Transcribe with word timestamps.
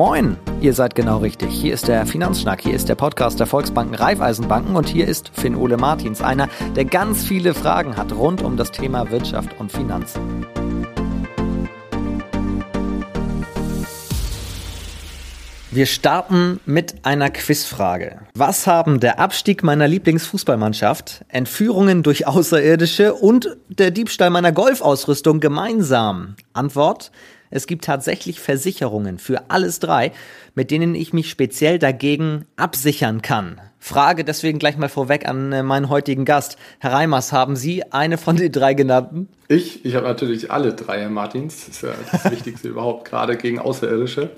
Moin, 0.00 0.38
ihr 0.62 0.72
seid 0.72 0.94
genau 0.94 1.18
richtig. 1.18 1.50
Hier 1.50 1.74
ist 1.74 1.86
der 1.86 2.06
Finanzschnack, 2.06 2.62
hier 2.62 2.72
ist 2.72 2.88
der 2.88 2.94
Podcast 2.94 3.38
der 3.38 3.46
Volksbanken 3.46 3.94
Raiffeisenbanken 3.94 4.74
und 4.74 4.88
hier 4.88 5.06
ist 5.06 5.30
Finn 5.34 5.54
Ole 5.54 5.76
Martins, 5.76 6.22
einer, 6.22 6.48
der 6.74 6.86
ganz 6.86 7.22
viele 7.22 7.52
Fragen 7.52 7.98
hat 7.98 8.10
rund 8.10 8.40
um 8.40 8.56
das 8.56 8.70
Thema 8.72 9.10
Wirtschaft 9.10 9.50
und 9.60 9.70
Finanzen. 9.70 10.46
Wir 15.70 15.84
starten 15.84 16.60
mit 16.64 17.04
einer 17.04 17.28
Quizfrage. 17.28 18.22
Was 18.34 18.66
haben 18.66 19.00
der 19.00 19.18
Abstieg 19.18 19.62
meiner 19.62 19.86
Lieblingsfußballmannschaft, 19.86 21.26
Entführungen 21.28 22.02
durch 22.02 22.26
Außerirdische 22.26 23.12
und 23.12 23.58
der 23.68 23.90
Diebstahl 23.90 24.30
meiner 24.30 24.52
Golfausrüstung 24.52 25.40
gemeinsam? 25.40 26.36
Antwort. 26.54 27.12
Es 27.50 27.66
gibt 27.66 27.84
tatsächlich 27.84 28.40
Versicherungen 28.40 29.18
für 29.18 29.50
alles 29.50 29.80
drei, 29.80 30.12
mit 30.54 30.70
denen 30.70 30.94
ich 30.94 31.12
mich 31.12 31.30
speziell 31.30 31.78
dagegen 31.78 32.46
absichern 32.56 33.22
kann. 33.22 33.60
Frage 33.82 34.24
deswegen 34.24 34.58
gleich 34.58 34.76
mal 34.76 34.90
vorweg 34.90 35.26
an 35.26 35.52
äh, 35.52 35.62
meinen 35.62 35.88
heutigen 35.88 36.26
Gast. 36.26 36.58
Herr 36.80 36.92
Reimers, 36.92 37.32
haben 37.32 37.56
Sie 37.56 37.82
eine 37.92 38.18
von 38.18 38.36
den 38.36 38.52
drei 38.52 38.74
genannten? 38.74 39.28
Ich? 39.48 39.86
Ich 39.86 39.94
habe 39.94 40.06
natürlich 40.06 40.50
alle 40.50 40.74
drei, 40.74 41.00
Herr 41.00 41.08
Martins. 41.08 41.64
Das 41.64 41.76
ist 41.76 41.82
ja 41.82 41.94
das 42.12 42.24
Wichtigste 42.30 42.68
überhaupt, 42.68 43.08
gerade 43.08 43.38
gegen 43.38 43.58
Außerirdische. 43.58 44.30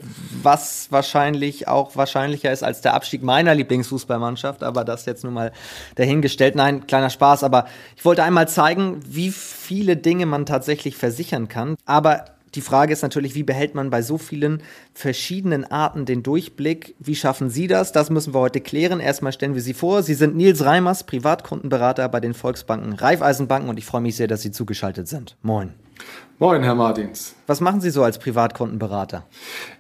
Was 0.43 0.87
wahrscheinlich 0.91 1.67
auch 1.67 1.97
wahrscheinlicher 1.97 2.53
ist 2.53 2.63
als 2.63 2.83
der 2.83 2.95
Abstieg 2.95 3.25
meiner 3.25 3.55
Lieblingsfußballmannschaft, 3.57 4.63
aber 4.63 4.85
das 4.85 5.07
jetzt 5.07 5.25
nun 5.25 5.35
mal 5.35 5.53
dahingestellt. 5.97 6.55
Nein, 6.55 6.87
kleiner 6.87 7.11
Spaß, 7.11 7.43
aber 7.43 7.67
ich 7.97 8.05
wollte 8.05 8.23
einmal 8.23 8.49
zeigen, 8.49 9.01
wie 9.07 9.33
viele 9.33 9.97
Dinge 9.97 10.25
man 10.25 10.47
tatsächlich 10.47 10.97
versichern 10.97 11.49
kann. 11.49 11.75
Aber 11.85 12.27
die 12.55 12.61
Frage 12.61 12.93
ist 12.93 13.03
natürlich, 13.03 13.35
wie 13.35 13.43
behält 13.43 13.75
man 13.75 13.91
bei 13.91 14.03
so 14.03 14.19
vielen 14.19 14.63
verschiedenen 14.93 15.65
Arten 15.65 16.05
den 16.05 16.23
Durchblick? 16.23 16.95
Wie 16.99 17.15
schaffen 17.15 17.49
Sie 17.49 17.67
das? 17.67 17.93
Das 17.93 18.11
müssen 18.11 18.35
wir 18.35 18.41
heute 18.41 18.61
klären. 18.61 19.01
Erstmal 19.01 19.33
stellen 19.33 19.55
wir 19.55 19.63
Sie 19.63 19.75
vor. 19.75 20.03
Sie 20.03 20.15
sind 20.15 20.37
Nils 20.37 20.65
Reimers, 20.65 21.05
Privatkundenberater 21.05 22.09
bei 22.09 22.21
den 22.21 22.35
Volksbanken 22.35 22.93
Raiffeisenbanken 22.93 23.71
und 23.71 23.79
ich 23.79 23.87
freue 23.87 24.03
mich 24.03 24.17
sehr, 24.17 24.29
dass 24.29 24.43
Sie 24.43 24.51
zugeschaltet 24.51 25.09
sind. 25.09 25.37
Moin. 25.43 25.73
Moin, 26.43 26.65
Herr 26.65 26.75
Martins. 26.75 27.37
Was 27.47 27.61
machen 27.61 27.81
Sie 27.81 27.91
so 27.91 28.03
als 28.03 28.19
Privatkundenberater? 28.19 29.25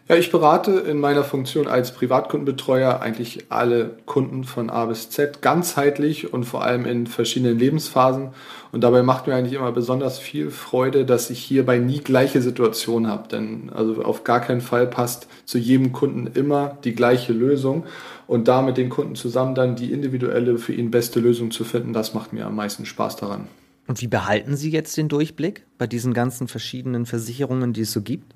Ja, 0.08 0.14
ich 0.14 0.30
berate 0.30 0.72
in 0.72 1.00
meiner 1.00 1.24
Funktion 1.24 1.66
als 1.66 1.92
Privatkundenbetreuer 1.92 3.00
eigentlich 3.00 3.46
alle 3.48 3.96
Kunden 4.06 4.44
von 4.44 4.70
A 4.70 4.84
bis 4.84 5.10
Z 5.10 5.42
ganzheitlich 5.42 6.32
und 6.32 6.44
vor 6.44 6.62
allem 6.62 6.86
in 6.86 7.08
verschiedenen 7.08 7.58
Lebensphasen. 7.58 8.28
Und 8.70 8.82
dabei 8.82 9.02
macht 9.02 9.26
mir 9.26 9.34
eigentlich 9.34 9.54
immer 9.54 9.72
besonders 9.72 10.20
viel 10.20 10.50
Freude, 10.50 11.04
dass 11.04 11.30
ich 11.30 11.40
hierbei 11.42 11.78
nie 11.78 11.98
gleiche 11.98 12.40
Situationen 12.40 13.10
habe. 13.10 13.26
Denn 13.26 13.70
also 13.74 14.04
auf 14.04 14.22
gar 14.22 14.38
keinen 14.38 14.60
Fall 14.60 14.86
passt 14.86 15.26
zu 15.44 15.58
jedem 15.58 15.92
Kunden 15.92 16.28
immer 16.28 16.78
die 16.84 16.94
gleiche 16.94 17.32
Lösung. 17.32 17.86
Und 18.28 18.46
da 18.46 18.62
mit 18.62 18.76
den 18.76 18.88
Kunden 18.88 19.16
zusammen 19.16 19.56
dann 19.56 19.74
die 19.74 19.92
individuelle 19.92 20.58
für 20.58 20.74
ihn 20.74 20.92
beste 20.92 21.18
Lösung 21.18 21.50
zu 21.50 21.64
finden, 21.64 21.92
das 21.92 22.14
macht 22.14 22.32
mir 22.32 22.46
am 22.46 22.54
meisten 22.54 22.86
Spaß 22.86 23.16
daran. 23.16 23.48
Und 23.88 24.00
wie 24.00 24.06
behalten 24.06 24.56
Sie 24.56 24.70
jetzt 24.70 24.96
den 24.96 25.08
Durchblick 25.08 25.66
bei 25.82 25.88
diesen 25.88 26.14
ganzen 26.14 26.46
verschiedenen 26.46 27.06
Versicherungen, 27.06 27.72
die 27.72 27.80
es 27.80 27.90
so 27.90 28.02
gibt? 28.02 28.32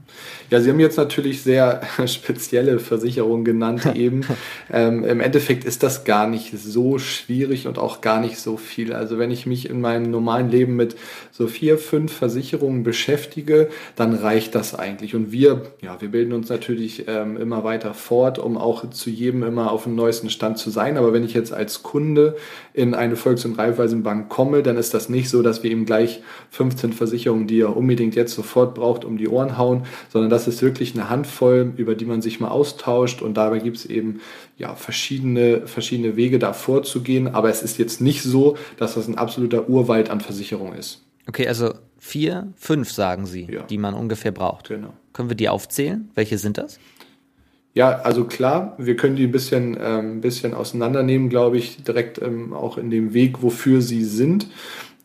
Ja, 0.50 0.60
Sie 0.60 0.68
haben 0.68 0.80
jetzt 0.80 0.96
natürlich 0.96 1.42
sehr 1.42 1.80
spezielle 2.06 2.80
Versicherungen 2.80 3.44
genannt 3.44 3.86
eben. 3.94 4.22
ähm, 4.72 5.04
Im 5.04 5.20
Endeffekt 5.20 5.64
ist 5.64 5.84
das 5.84 6.02
gar 6.02 6.26
nicht 6.26 6.58
so 6.58 6.98
schwierig 6.98 7.68
und 7.68 7.78
auch 7.78 8.00
gar 8.00 8.20
nicht 8.20 8.38
so 8.38 8.56
viel. 8.56 8.92
Also 8.92 9.20
wenn 9.20 9.30
ich 9.30 9.46
mich 9.46 9.70
in 9.70 9.80
meinem 9.80 10.10
normalen 10.10 10.50
Leben 10.50 10.74
mit 10.74 10.96
so 11.30 11.46
vier, 11.46 11.78
fünf 11.78 12.12
Versicherungen 12.12 12.82
beschäftige, 12.82 13.68
dann 13.94 14.14
reicht 14.14 14.56
das 14.56 14.74
eigentlich. 14.74 15.14
Und 15.14 15.30
wir, 15.30 15.62
ja, 15.82 16.00
wir 16.00 16.08
bilden 16.08 16.32
uns 16.32 16.48
natürlich 16.48 17.04
ähm, 17.06 17.36
immer 17.36 17.62
weiter 17.62 17.94
fort, 17.94 18.40
um 18.40 18.58
auch 18.58 18.90
zu 18.90 19.08
jedem 19.08 19.44
immer 19.44 19.70
auf 19.70 19.84
dem 19.84 19.94
neuesten 19.94 20.30
Stand 20.30 20.58
zu 20.58 20.70
sein. 20.70 20.96
Aber 20.96 21.12
wenn 21.12 21.22
ich 21.24 21.34
jetzt 21.34 21.52
als 21.52 21.84
Kunde 21.84 22.34
in 22.74 22.94
eine 22.94 23.14
Volks- 23.14 23.44
und 23.44 23.56
Raiffeisenbank 23.56 24.28
komme, 24.28 24.64
dann 24.64 24.76
ist 24.76 24.94
das 24.94 25.08
nicht 25.08 25.28
so, 25.28 25.42
dass 25.42 25.62
wir 25.62 25.70
ihm 25.70 25.86
gleich 25.86 26.22
15 26.50 26.92
Versicherungen, 26.92 27.35
die 27.44 27.60
er 27.60 27.76
unbedingt 27.76 28.14
jetzt 28.14 28.34
sofort 28.34 28.74
braucht, 28.74 29.04
um 29.04 29.18
die 29.18 29.28
Ohren 29.28 29.58
hauen, 29.58 29.84
sondern 30.10 30.30
das 30.30 30.48
ist 30.48 30.62
wirklich 30.62 30.94
eine 30.94 31.10
Handvoll, 31.10 31.72
über 31.76 31.94
die 31.94 32.06
man 32.06 32.22
sich 32.22 32.40
mal 32.40 32.48
austauscht 32.48 33.20
und 33.20 33.36
dabei 33.36 33.58
gibt 33.58 33.76
es 33.76 33.86
eben 33.86 34.20
ja, 34.56 34.74
verschiedene, 34.74 35.66
verschiedene 35.66 36.16
Wege 36.16 36.38
da 36.38 36.52
vorzugehen, 36.52 37.28
aber 37.34 37.50
es 37.50 37.62
ist 37.62 37.78
jetzt 37.78 38.00
nicht 38.00 38.22
so, 38.22 38.56
dass 38.78 38.94
das 38.94 39.08
ein 39.08 39.18
absoluter 39.18 39.68
Urwald 39.68 40.08
an 40.08 40.20
Versicherungen 40.20 40.78
ist. 40.78 41.02
Okay, 41.28 41.46
also 41.46 41.74
vier, 41.98 42.52
fünf 42.56 42.90
sagen 42.90 43.26
Sie, 43.26 43.48
ja. 43.50 43.62
die 43.64 43.78
man 43.78 43.94
ungefähr 43.94 44.32
braucht. 44.32 44.68
Genau. 44.68 44.94
Können 45.12 45.28
wir 45.28 45.36
die 45.36 45.48
aufzählen? 45.48 46.08
Welche 46.14 46.38
sind 46.38 46.56
das? 46.56 46.78
Ja, 47.76 48.00
also 48.00 48.24
klar, 48.24 48.74
wir 48.78 48.96
können 48.96 49.16
die 49.16 49.24
ein 49.24 49.32
bisschen, 49.32 49.76
ähm, 49.78 50.22
bisschen 50.22 50.54
auseinandernehmen, 50.54 51.28
glaube 51.28 51.58
ich, 51.58 51.84
direkt 51.84 52.22
ähm, 52.22 52.54
auch 52.54 52.78
in 52.78 52.90
dem 52.90 53.12
Weg, 53.12 53.42
wofür 53.42 53.82
sie 53.82 54.02
sind. 54.02 54.48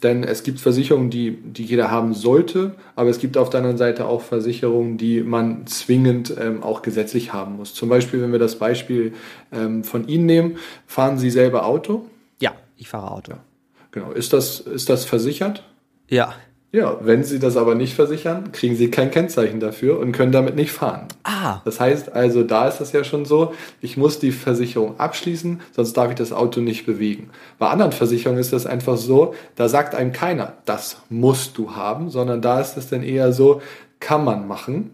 Denn 0.04 0.24
es 0.24 0.44
gibt 0.44 0.60
Versicherungen, 0.60 1.10
die, 1.10 1.32
die 1.32 1.64
jeder 1.64 1.92
haben 1.92 2.14
sollte, 2.14 2.76
aber 2.96 3.10
es 3.10 3.20
gibt 3.20 3.38
auf 3.38 3.50
der 3.50 3.60
anderen 3.60 3.78
Seite 3.78 4.06
auch 4.06 4.22
Versicherungen, 4.22 4.98
die 4.98 5.22
man 5.22 5.68
zwingend 5.68 6.34
ähm, 6.40 6.64
auch 6.64 6.82
gesetzlich 6.82 7.34
haben 7.34 7.58
muss. 7.58 7.74
Zum 7.74 7.90
Beispiel, 7.90 8.22
wenn 8.22 8.32
wir 8.32 8.40
das 8.40 8.58
Beispiel 8.58 9.14
ähm, 9.52 9.84
von 9.84 10.08
Ihnen 10.08 10.26
nehmen, 10.26 10.58
fahren 10.88 11.18
Sie 11.18 11.30
selber 11.30 11.66
Auto? 11.66 12.08
Ja, 12.40 12.54
ich 12.78 12.90
fahre 12.90 13.12
Auto. 13.12 13.32
Ja. 13.34 13.44
Genau. 13.92 14.12
Ist 14.12 14.34
das, 14.34 14.60
ist 14.60 14.90
das 14.90 15.06
versichert? 15.06 15.64
Ja. 16.10 16.34
Ja, 16.74 16.98
wenn 17.02 17.26
Sie 17.26 17.40
das 17.40 17.58
aber 17.58 17.76
nicht 17.76 17.96
versichern, 17.96 18.54
kriegen 18.54 18.78
Sie 18.78 18.90
kein 18.90 19.12
Kennzeichen 19.12 19.60
dafür 19.60 20.00
und 20.00 20.14
können 20.14 20.32
damit 20.32 20.56
nicht 20.56 20.72
fahren. 20.72 21.08
Ah. 21.24 21.60
Das 21.66 21.82
heißt 21.82 22.14
also, 22.14 22.44
da 22.44 22.70
ist 22.70 22.78
das 22.78 22.94
ja 22.94 23.04
schon 23.04 23.26
so, 23.26 23.54
ich 23.82 23.98
muss 23.98 24.20
die 24.20 24.32
Versicherung 24.32 24.98
abschließen, 24.98 25.60
sonst 25.74 25.94
darf 25.94 26.12
ich 26.12 26.16
das 26.16 26.32
Auto 26.32 26.62
nicht 26.62 26.86
bewegen. 26.86 27.30
Bei 27.60 27.68
anderen 27.68 27.92
Versicherungen 27.92 28.40
ist 28.40 28.54
das 28.54 28.66
einfach 28.66 28.96
so, 28.96 29.34
da 29.58 29.68
sagt 29.68 29.96
einem 29.96 30.14
keiner, 30.14 30.54
das 30.64 31.02
musst 31.10 31.58
du 31.58 31.76
haben, 31.76 32.10
sondern 32.10 32.42
da 32.42 32.62
ist 32.62 32.78
es 32.78 32.88
dann 32.88 33.04
eher 33.04 33.34
so, 33.34 33.62
kann 34.00 34.24
man 34.24 34.48
machen, 34.48 34.94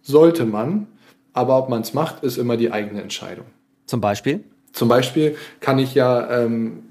sollte 0.00 0.46
man, 0.46 0.86
aber 1.34 1.58
ob 1.58 1.68
man 1.68 1.82
es 1.82 1.92
macht, 1.92 2.24
ist 2.24 2.38
immer 2.38 2.56
die 2.56 2.72
eigene 2.72 3.02
Entscheidung. 3.02 3.44
Zum 3.84 4.00
Beispiel? 4.00 4.44
Zum 4.72 4.88
Beispiel 4.88 5.36
kann 5.60 5.78
ich 5.78 5.94
ja 5.94 6.30
ähm, 6.30 6.82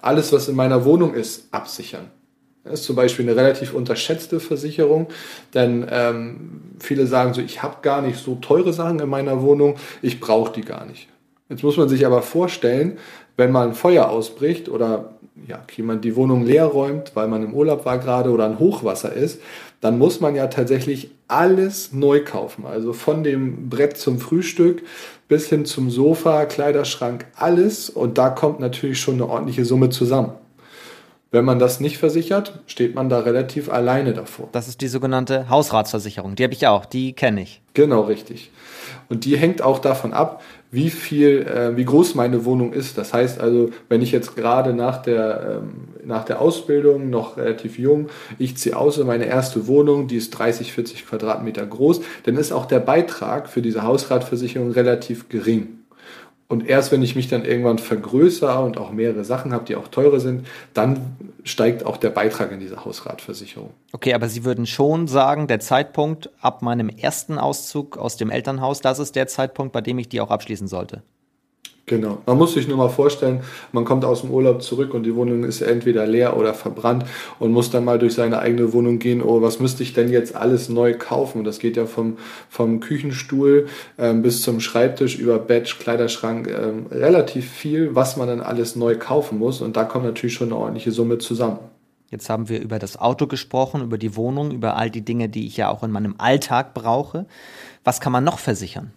alles, 0.00 0.32
was 0.32 0.48
in 0.48 0.56
meiner 0.56 0.84
Wohnung 0.84 1.14
ist, 1.14 1.48
absichern. 1.52 2.10
Ist 2.72 2.84
zum 2.84 2.96
Beispiel 2.96 3.28
eine 3.28 3.36
relativ 3.36 3.74
unterschätzte 3.74 4.40
Versicherung, 4.40 5.06
denn 5.54 5.86
ähm, 5.90 6.60
viele 6.78 7.06
sagen 7.06 7.34
so, 7.34 7.40
ich 7.40 7.62
habe 7.62 7.76
gar 7.82 8.02
nicht 8.02 8.18
so 8.18 8.36
teure 8.36 8.72
Sachen 8.72 8.98
in 9.00 9.08
meiner 9.08 9.42
Wohnung, 9.42 9.76
ich 10.02 10.20
brauche 10.20 10.52
die 10.52 10.62
gar 10.62 10.84
nicht. 10.86 11.08
Jetzt 11.48 11.62
muss 11.62 11.76
man 11.76 11.88
sich 11.88 12.04
aber 12.06 12.22
vorstellen, 12.22 12.98
wenn 13.36 13.52
mal 13.52 13.68
ein 13.68 13.74
Feuer 13.74 14.08
ausbricht 14.08 14.68
oder 14.68 15.16
ja, 15.46 15.62
jemand 15.76 16.04
die 16.04 16.16
Wohnung 16.16 16.44
leer 16.44 16.64
räumt, 16.64 17.12
weil 17.14 17.28
man 17.28 17.42
im 17.42 17.54
Urlaub 17.54 17.84
war 17.84 17.98
gerade 17.98 18.30
oder 18.30 18.46
ein 18.46 18.58
Hochwasser 18.58 19.12
ist, 19.12 19.40
dann 19.80 19.98
muss 19.98 20.20
man 20.20 20.34
ja 20.34 20.46
tatsächlich 20.46 21.10
alles 21.28 21.92
neu 21.92 22.24
kaufen. 22.24 22.64
Also 22.66 22.92
von 22.92 23.22
dem 23.22 23.68
Brett 23.68 23.96
zum 23.96 24.18
Frühstück 24.18 24.82
bis 25.28 25.48
hin 25.48 25.64
zum 25.64 25.90
Sofa, 25.90 26.46
Kleiderschrank, 26.46 27.26
alles. 27.36 27.90
Und 27.90 28.18
da 28.18 28.30
kommt 28.30 28.60
natürlich 28.60 29.00
schon 29.00 29.14
eine 29.14 29.28
ordentliche 29.28 29.64
Summe 29.64 29.90
zusammen. 29.90 30.32
Wenn 31.32 31.44
man 31.44 31.58
das 31.58 31.80
nicht 31.80 31.98
versichert, 31.98 32.60
steht 32.66 32.94
man 32.94 33.08
da 33.08 33.18
relativ 33.20 33.68
alleine 33.68 34.12
davor. 34.12 34.48
Das 34.52 34.68
ist 34.68 34.80
die 34.80 34.88
sogenannte 34.88 35.48
Hausratsversicherung. 35.48 36.36
Die 36.36 36.44
habe 36.44 36.54
ich 36.54 36.66
auch, 36.66 36.86
die 36.86 37.14
kenne 37.14 37.42
ich. 37.42 37.60
Genau, 37.74 38.02
richtig. 38.02 38.50
Und 39.08 39.24
die 39.24 39.36
hängt 39.36 39.60
auch 39.60 39.80
davon 39.80 40.12
ab, 40.12 40.42
wie 40.70 40.90
viel, 40.90 41.42
äh, 41.42 41.76
wie 41.76 41.84
groß 41.84 42.14
meine 42.14 42.44
Wohnung 42.44 42.72
ist. 42.72 42.98
Das 42.98 43.12
heißt 43.12 43.40
also, 43.40 43.70
wenn 43.88 44.02
ich 44.02 44.12
jetzt 44.12 44.36
gerade 44.36 44.72
nach 44.72 45.02
der, 45.02 45.60
ähm, 45.62 45.88
nach 46.04 46.24
der 46.24 46.40
Ausbildung 46.40 47.10
noch 47.10 47.36
relativ 47.36 47.78
jung, 47.78 48.08
ich 48.38 48.56
ziehe 48.56 48.76
aus 48.76 48.98
in 48.98 49.06
meine 49.06 49.26
erste 49.26 49.66
Wohnung, 49.66 50.08
die 50.08 50.16
ist 50.16 50.30
30, 50.30 50.72
40 50.72 51.06
Quadratmeter 51.06 51.66
groß, 51.66 52.00
dann 52.24 52.36
ist 52.36 52.52
auch 52.52 52.66
der 52.66 52.80
Beitrag 52.80 53.48
für 53.48 53.62
diese 53.62 53.82
Hausratversicherung 53.82 54.70
relativ 54.70 55.28
gering. 55.28 55.80
Und 56.48 56.68
erst 56.68 56.92
wenn 56.92 57.02
ich 57.02 57.16
mich 57.16 57.28
dann 57.28 57.44
irgendwann 57.44 57.78
vergrößere 57.78 58.64
und 58.64 58.78
auch 58.78 58.92
mehrere 58.92 59.24
Sachen 59.24 59.52
habe, 59.52 59.64
die 59.64 59.74
auch 59.74 59.88
teure 59.88 60.20
sind, 60.20 60.46
dann 60.74 61.16
steigt 61.42 61.84
auch 61.84 61.96
der 61.96 62.10
Beitrag 62.10 62.52
in 62.52 62.60
diese 62.60 62.84
Hausratversicherung. 62.84 63.70
Okay, 63.92 64.14
aber 64.14 64.28
Sie 64.28 64.44
würden 64.44 64.66
schon 64.66 65.08
sagen, 65.08 65.48
der 65.48 65.58
Zeitpunkt 65.58 66.30
ab 66.40 66.62
meinem 66.62 66.88
ersten 66.88 67.38
Auszug 67.38 67.98
aus 67.98 68.16
dem 68.16 68.30
Elternhaus, 68.30 68.80
das 68.80 69.00
ist 69.00 69.16
der 69.16 69.26
Zeitpunkt, 69.26 69.72
bei 69.72 69.80
dem 69.80 69.98
ich 69.98 70.08
die 70.08 70.20
auch 70.20 70.30
abschließen 70.30 70.68
sollte. 70.68 71.02
Genau. 71.88 72.18
Man 72.26 72.36
muss 72.36 72.54
sich 72.54 72.66
nur 72.66 72.78
mal 72.78 72.88
vorstellen, 72.88 73.42
man 73.70 73.84
kommt 73.84 74.04
aus 74.04 74.22
dem 74.22 74.32
Urlaub 74.32 74.60
zurück 74.60 74.92
und 74.92 75.04
die 75.04 75.14
Wohnung 75.14 75.44
ist 75.44 75.60
entweder 75.60 76.04
leer 76.04 76.36
oder 76.36 76.52
verbrannt 76.52 77.04
und 77.38 77.52
muss 77.52 77.70
dann 77.70 77.84
mal 77.84 78.00
durch 78.00 78.14
seine 78.14 78.40
eigene 78.40 78.72
Wohnung 78.72 78.98
gehen, 78.98 79.22
oh, 79.22 79.40
was 79.40 79.60
müsste 79.60 79.84
ich 79.84 79.92
denn 79.92 80.10
jetzt 80.10 80.34
alles 80.34 80.68
neu 80.68 80.94
kaufen? 80.98 81.38
Und 81.38 81.44
das 81.44 81.60
geht 81.60 81.76
ja 81.76 81.86
vom, 81.86 82.18
vom 82.48 82.80
Küchenstuhl 82.80 83.68
ähm, 83.98 84.22
bis 84.22 84.42
zum 84.42 84.58
Schreibtisch 84.58 85.16
über 85.16 85.38
Bett, 85.38 85.76
Kleiderschrank, 85.78 86.48
ähm, 86.48 86.86
relativ 86.90 87.48
viel, 87.48 87.94
was 87.94 88.16
man 88.16 88.26
dann 88.26 88.40
alles 88.40 88.74
neu 88.74 88.98
kaufen 88.98 89.38
muss. 89.38 89.60
Und 89.60 89.76
da 89.76 89.84
kommt 89.84 90.06
natürlich 90.06 90.34
schon 90.34 90.48
eine 90.48 90.56
ordentliche 90.56 90.90
Summe 90.90 91.18
zusammen. 91.18 91.60
Jetzt 92.10 92.28
haben 92.28 92.48
wir 92.48 92.60
über 92.60 92.80
das 92.80 92.98
Auto 92.98 93.28
gesprochen, 93.28 93.82
über 93.82 93.98
die 93.98 94.16
Wohnung, 94.16 94.50
über 94.50 94.76
all 94.76 94.90
die 94.90 95.04
Dinge, 95.04 95.28
die 95.28 95.46
ich 95.46 95.56
ja 95.56 95.70
auch 95.70 95.84
in 95.84 95.92
meinem 95.92 96.16
Alltag 96.18 96.74
brauche. 96.74 97.26
Was 97.84 98.00
kann 98.00 98.10
man 98.10 98.24
noch 98.24 98.40
versichern? 98.40 98.90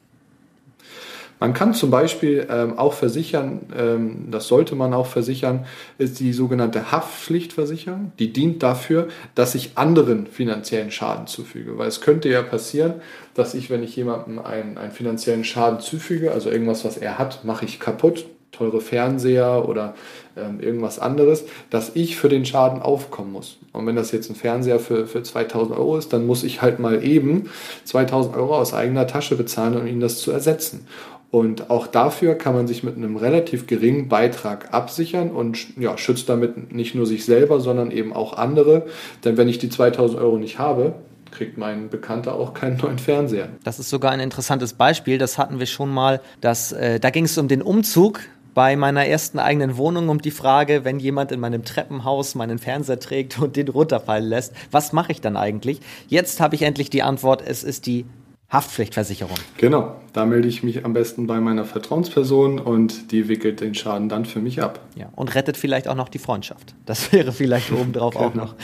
Man 1.39 1.53
kann 1.53 1.73
zum 1.73 1.89
Beispiel 1.89 2.47
ähm, 2.49 2.77
auch 2.77 2.93
versichern, 2.93 3.61
ähm, 3.77 4.27
das 4.29 4.47
sollte 4.47 4.75
man 4.75 4.93
auch 4.93 5.05
versichern, 5.05 5.65
ist 5.97 6.19
die 6.19 6.33
sogenannte 6.33 6.91
Haftpflichtversicherung. 6.91 8.11
Die 8.19 8.33
dient 8.33 8.61
dafür, 8.61 9.07
dass 9.35 9.55
ich 9.55 9.77
anderen 9.77 10.27
finanziellen 10.27 10.91
Schaden 10.91 11.27
zufüge. 11.27 11.77
Weil 11.77 11.87
es 11.87 12.01
könnte 12.01 12.27
ja 12.29 12.41
passieren, 12.41 12.95
dass 13.35 13.53
ich, 13.53 13.69
wenn 13.69 13.83
ich 13.83 13.95
jemandem 13.95 14.39
einen, 14.39 14.77
einen 14.77 14.91
finanziellen 14.91 15.45
Schaden 15.45 15.79
zufüge, 15.79 16.33
also 16.33 16.49
irgendwas, 16.49 16.83
was 16.83 16.97
er 16.97 17.17
hat, 17.17 17.45
mache 17.45 17.63
ich 17.63 17.79
kaputt, 17.79 18.25
teure 18.51 18.81
Fernseher 18.81 19.67
oder 19.69 19.95
ähm, 20.35 20.59
irgendwas 20.59 20.99
anderes, 20.99 21.45
dass 21.69 21.91
ich 21.95 22.17
für 22.17 22.29
den 22.29 22.45
Schaden 22.45 22.81
aufkommen 22.81 23.31
muss. 23.31 23.57
Und 23.71 23.85
wenn 23.85 23.95
das 23.95 24.11
jetzt 24.11 24.29
ein 24.29 24.35
Fernseher 24.35 24.79
für, 24.79 25.07
für 25.07 25.23
2000 25.23 25.77
Euro 25.77 25.97
ist, 25.97 26.11
dann 26.11 26.25
muss 26.25 26.43
ich 26.43 26.61
halt 26.61 26.79
mal 26.79 27.03
eben 27.03 27.49
2000 27.85 28.35
Euro 28.35 28.57
aus 28.57 28.73
eigener 28.73 29.07
Tasche 29.07 29.35
bezahlen, 29.35 29.77
um 29.77 29.87
ihn 29.87 29.99
das 29.99 30.19
zu 30.19 30.31
ersetzen. 30.31 30.87
Und 31.31 31.69
auch 31.69 31.85
dafür 31.85 32.33
kann 32.35 32.55
man 32.55 32.67
sich 32.67 32.83
mit 32.83 32.97
einem 32.97 33.15
relativ 33.15 33.67
geringen 33.67 34.07
Beitrag 34.07 34.73
absichern 34.73 35.29
und 35.29 35.77
ja, 35.79 35.95
schützt 35.97 36.27
damit 36.27 36.73
nicht 36.73 36.95
nur 36.95 37.05
sich 37.05 37.23
selber, 37.25 37.59
sondern 37.59 37.91
eben 37.91 38.13
auch 38.13 38.33
andere. 38.33 38.87
Denn 39.23 39.37
wenn 39.37 39.47
ich 39.47 39.59
die 39.59 39.69
2000 39.69 40.19
Euro 40.19 40.37
nicht 40.37 40.57
habe, 40.57 40.95
kriegt 41.31 41.59
mein 41.59 41.89
Bekannter 41.89 42.33
auch 42.33 42.55
keinen 42.55 42.77
neuen 42.77 42.97
Fernseher. 42.97 43.49
Das 43.63 43.77
ist 43.77 43.89
sogar 43.89 44.11
ein 44.11 44.19
interessantes 44.19 44.73
Beispiel. 44.73 45.19
Das 45.19 45.37
hatten 45.37 45.59
wir 45.59 45.67
schon 45.67 45.89
mal. 45.89 46.21
Dass, 46.41 46.71
äh, 46.71 46.99
da 46.99 47.11
ging 47.11 47.25
es 47.25 47.37
um 47.37 47.47
den 47.47 47.61
Umzug 47.61 48.21
bei 48.55 48.75
meiner 48.75 49.05
ersten 49.05 49.37
eigenen 49.37 49.77
Wohnung 49.77 50.09
um 50.09 50.21
die 50.21 50.31
Frage, 50.31 50.83
wenn 50.83 50.99
jemand 50.99 51.31
in 51.31 51.39
meinem 51.39 51.63
Treppenhaus 51.63 52.33
meinen 52.33 52.57
Fernseher 52.57 52.99
trägt 52.99 53.39
und 53.39 53.55
den 53.55 53.67
runterfallen 53.67 54.25
lässt, 54.25 54.53
was 54.71 54.91
mache 54.93 55.11
ich 55.11 55.21
dann 55.21 55.37
eigentlich? 55.37 55.79
Jetzt 56.07 56.39
habe 56.39 56.55
ich 56.55 56.63
endlich 56.63 56.89
die 56.89 57.03
Antwort, 57.03 57.43
es 57.45 57.63
ist 57.63 57.85
die 57.85 58.05
Haftpflichtversicherung. 58.49 59.37
Genau, 59.57 59.95
da 60.13 60.25
melde 60.25 60.47
ich 60.47 60.63
mich 60.63 60.83
am 60.83 60.93
besten 60.93 61.27
bei 61.27 61.39
meiner 61.39 61.65
Vertrauensperson 61.65 62.59
und 62.59 63.11
die 63.11 63.27
wickelt 63.27 63.61
den 63.61 63.75
Schaden 63.75 64.09
dann 64.09 64.25
für 64.25 64.39
mich 64.39 64.61
ab. 64.61 64.79
Ja, 64.95 65.09
und 65.15 65.35
rettet 65.35 65.55
vielleicht 65.55 65.87
auch 65.87 65.95
noch 65.95 66.09
die 66.09 66.17
Freundschaft. 66.17 66.73
Das 66.85 67.11
wäre 67.13 67.31
vielleicht 67.31 67.71
obendrauf 67.71 68.15
genau. 68.15 68.25
auch 68.25 68.33
noch 68.33 68.55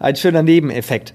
ein 0.00 0.16
schöner 0.16 0.42
Nebeneffekt. 0.42 1.12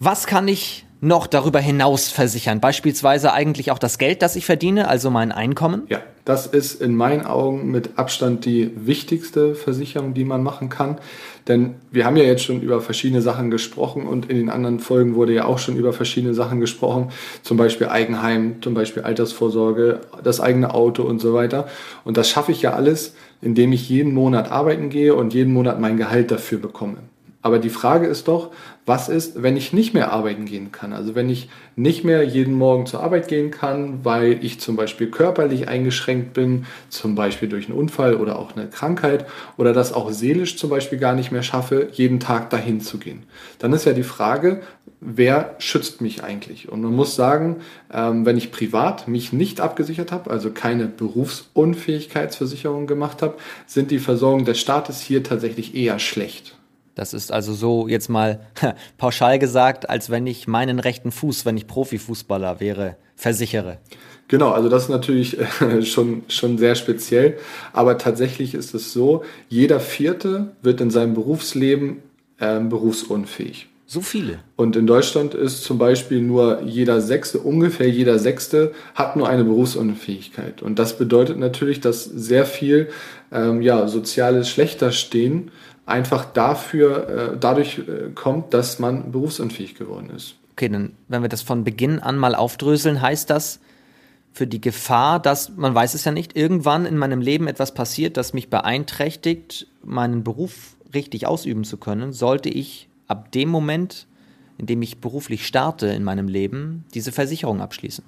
Was 0.00 0.26
kann 0.26 0.48
ich 0.48 0.84
noch 1.02 1.26
darüber 1.26 1.58
hinaus 1.58 2.08
versichern? 2.08 2.60
Beispielsweise 2.60 3.32
eigentlich 3.32 3.70
auch 3.72 3.78
das 3.78 3.98
Geld, 3.98 4.22
das 4.22 4.36
ich 4.36 4.46
verdiene, 4.46 4.88
also 4.88 5.10
mein 5.10 5.32
Einkommen? 5.32 5.82
Ja, 5.88 6.00
das 6.24 6.46
ist 6.46 6.80
in 6.80 6.94
meinen 6.94 7.26
Augen 7.26 7.70
mit 7.70 7.98
Abstand 7.98 8.44
die 8.44 8.70
wichtigste 8.76 9.56
Versicherung, 9.56 10.14
die 10.14 10.24
man 10.24 10.44
machen 10.44 10.68
kann. 10.68 10.98
Denn 11.48 11.74
wir 11.90 12.06
haben 12.06 12.16
ja 12.16 12.22
jetzt 12.22 12.44
schon 12.44 12.62
über 12.62 12.80
verschiedene 12.80 13.20
Sachen 13.20 13.50
gesprochen 13.50 14.06
und 14.06 14.30
in 14.30 14.36
den 14.36 14.48
anderen 14.48 14.78
Folgen 14.78 15.16
wurde 15.16 15.34
ja 15.34 15.44
auch 15.44 15.58
schon 15.58 15.76
über 15.76 15.92
verschiedene 15.92 16.34
Sachen 16.34 16.60
gesprochen. 16.60 17.10
Zum 17.42 17.56
Beispiel 17.56 17.88
Eigenheim, 17.88 18.62
zum 18.62 18.74
Beispiel 18.74 19.02
Altersvorsorge, 19.02 20.02
das 20.22 20.40
eigene 20.40 20.72
Auto 20.72 21.02
und 21.02 21.20
so 21.20 21.34
weiter. 21.34 21.66
Und 22.04 22.16
das 22.16 22.30
schaffe 22.30 22.52
ich 22.52 22.62
ja 22.62 22.74
alles, 22.74 23.14
indem 23.40 23.72
ich 23.72 23.88
jeden 23.88 24.14
Monat 24.14 24.52
arbeiten 24.52 24.88
gehe 24.88 25.16
und 25.16 25.34
jeden 25.34 25.52
Monat 25.52 25.80
mein 25.80 25.96
Gehalt 25.96 26.30
dafür 26.30 26.58
bekomme. 26.58 26.98
Aber 27.42 27.58
die 27.58 27.70
Frage 27.70 28.06
ist 28.06 28.28
doch, 28.28 28.52
was 28.86 29.08
ist, 29.08 29.42
wenn 29.42 29.56
ich 29.56 29.72
nicht 29.72 29.94
mehr 29.94 30.12
arbeiten 30.12 30.44
gehen 30.44 30.70
kann? 30.70 30.92
Also 30.92 31.16
wenn 31.16 31.28
ich 31.28 31.48
nicht 31.74 32.04
mehr 32.04 32.22
jeden 32.22 32.54
Morgen 32.54 32.86
zur 32.86 33.02
Arbeit 33.02 33.26
gehen 33.26 33.50
kann, 33.50 34.04
weil 34.04 34.44
ich 34.44 34.60
zum 34.60 34.76
Beispiel 34.76 35.08
körperlich 35.08 35.68
eingeschränkt 35.68 36.34
bin, 36.34 36.66
zum 36.88 37.16
Beispiel 37.16 37.48
durch 37.48 37.66
einen 37.66 37.78
Unfall 37.78 38.14
oder 38.14 38.38
auch 38.38 38.56
eine 38.56 38.68
Krankheit 38.68 39.26
oder 39.56 39.72
das 39.72 39.92
auch 39.92 40.12
seelisch 40.12 40.56
zum 40.56 40.70
Beispiel 40.70 40.98
gar 40.98 41.14
nicht 41.14 41.32
mehr 41.32 41.42
schaffe, 41.42 41.88
jeden 41.92 42.20
Tag 42.20 42.50
dahin 42.50 42.80
zu 42.80 42.98
gehen. 42.98 43.24
Dann 43.58 43.72
ist 43.72 43.86
ja 43.86 43.92
die 43.92 44.04
Frage, 44.04 44.62
wer 45.00 45.56
schützt 45.58 46.00
mich 46.00 46.22
eigentlich? 46.22 46.68
Und 46.68 46.82
man 46.82 46.94
muss 46.94 47.16
sagen, 47.16 47.56
ähm, 47.92 48.24
wenn 48.24 48.36
ich 48.36 48.52
privat 48.52 49.08
mich 49.08 49.32
nicht 49.32 49.60
abgesichert 49.60 50.12
habe, 50.12 50.30
also 50.30 50.50
keine 50.50 50.86
Berufsunfähigkeitsversicherung 50.86 52.86
gemacht 52.86 53.20
habe, 53.20 53.34
sind 53.66 53.90
die 53.90 53.98
Versorgung 53.98 54.44
des 54.44 54.60
Staates 54.60 55.00
hier 55.00 55.24
tatsächlich 55.24 55.74
eher 55.74 55.98
schlecht. 55.98 56.54
Das 56.94 57.14
ist 57.14 57.32
also 57.32 57.54
so 57.54 57.88
jetzt 57.88 58.08
mal 58.08 58.40
pauschal 58.98 59.38
gesagt, 59.38 59.88
als 59.88 60.10
wenn 60.10 60.26
ich 60.26 60.46
meinen 60.46 60.78
rechten 60.78 61.10
Fuß, 61.10 61.46
wenn 61.46 61.56
ich 61.56 61.66
Profifußballer 61.66 62.60
wäre, 62.60 62.96
versichere. 63.16 63.78
Genau, 64.28 64.50
also 64.50 64.68
das 64.68 64.84
ist 64.84 64.88
natürlich 64.88 65.38
äh, 65.60 65.82
schon, 65.82 66.22
schon 66.28 66.58
sehr 66.58 66.74
speziell. 66.74 67.38
Aber 67.72 67.98
tatsächlich 67.98 68.54
ist 68.54 68.74
es 68.74 68.92
so, 68.92 69.24
jeder 69.48 69.80
Vierte 69.80 70.52
wird 70.62 70.80
in 70.80 70.90
seinem 70.90 71.14
Berufsleben 71.14 72.02
äh, 72.38 72.60
berufsunfähig. 72.60 73.68
So 73.92 74.00
viele. 74.00 74.38
Und 74.56 74.74
in 74.74 74.86
Deutschland 74.86 75.34
ist 75.34 75.64
zum 75.64 75.76
Beispiel 75.76 76.22
nur 76.22 76.62
jeder 76.62 77.02
Sechste, 77.02 77.40
ungefähr 77.40 77.90
jeder 77.90 78.18
Sechste 78.18 78.72
hat 78.94 79.16
nur 79.16 79.28
eine 79.28 79.44
Berufsunfähigkeit. 79.44 80.62
Und 80.62 80.78
das 80.78 80.96
bedeutet 80.96 81.38
natürlich, 81.38 81.80
dass 81.80 82.04
sehr 82.04 82.46
viel 82.46 82.88
ähm, 83.30 83.60
ja, 83.60 83.86
soziales 83.88 84.48
Schlechterstehen 84.48 85.50
einfach 85.86 86.26
dafür, 86.26 87.08
äh, 87.08 87.36
dadurch 87.38 87.78
äh, 87.78 88.10
kommt, 88.14 88.54
dass 88.54 88.78
man 88.78 89.12
berufsunfähig 89.12 89.74
geworden 89.74 90.10
ist. 90.14 90.36
Okay, 90.52 90.68
dann, 90.68 90.92
wenn 91.08 91.22
wir 91.22 91.28
das 91.28 91.42
von 91.42 91.64
Beginn 91.64 91.98
an 91.98 92.18
mal 92.18 92.34
aufdröseln, 92.34 93.00
heißt 93.00 93.30
das, 93.30 93.60
für 94.32 94.46
die 94.46 94.60
Gefahr, 94.60 95.20
dass, 95.20 95.50
man 95.56 95.74
weiß 95.74 95.94
es 95.94 96.04
ja 96.04 96.12
nicht, 96.12 96.36
irgendwann 96.36 96.86
in 96.86 96.96
meinem 96.96 97.20
Leben 97.20 97.48
etwas 97.48 97.74
passiert, 97.74 98.16
das 98.16 98.32
mich 98.32 98.48
beeinträchtigt, 98.48 99.66
meinen 99.82 100.24
Beruf 100.24 100.76
richtig 100.94 101.26
ausüben 101.26 101.64
zu 101.64 101.76
können, 101.76 102.12
sollte 102.12 102.48
ich 102.48 102.88
ab 103.08 103.30
dem 103.32 103.48
Moment, 103.48 104.06
in 104.58 104.66
dem 104.66 104.80
ich 104.82 104.98
beruflich 104.98 105.46
starte 105.46 105.88
in 105.88 106.04
meinem 106.04 106.28
Leben, 106.28 106.84
diese 106.94 107.12
Versicherung 107.12 107.60
abschließen. 107.60 108.04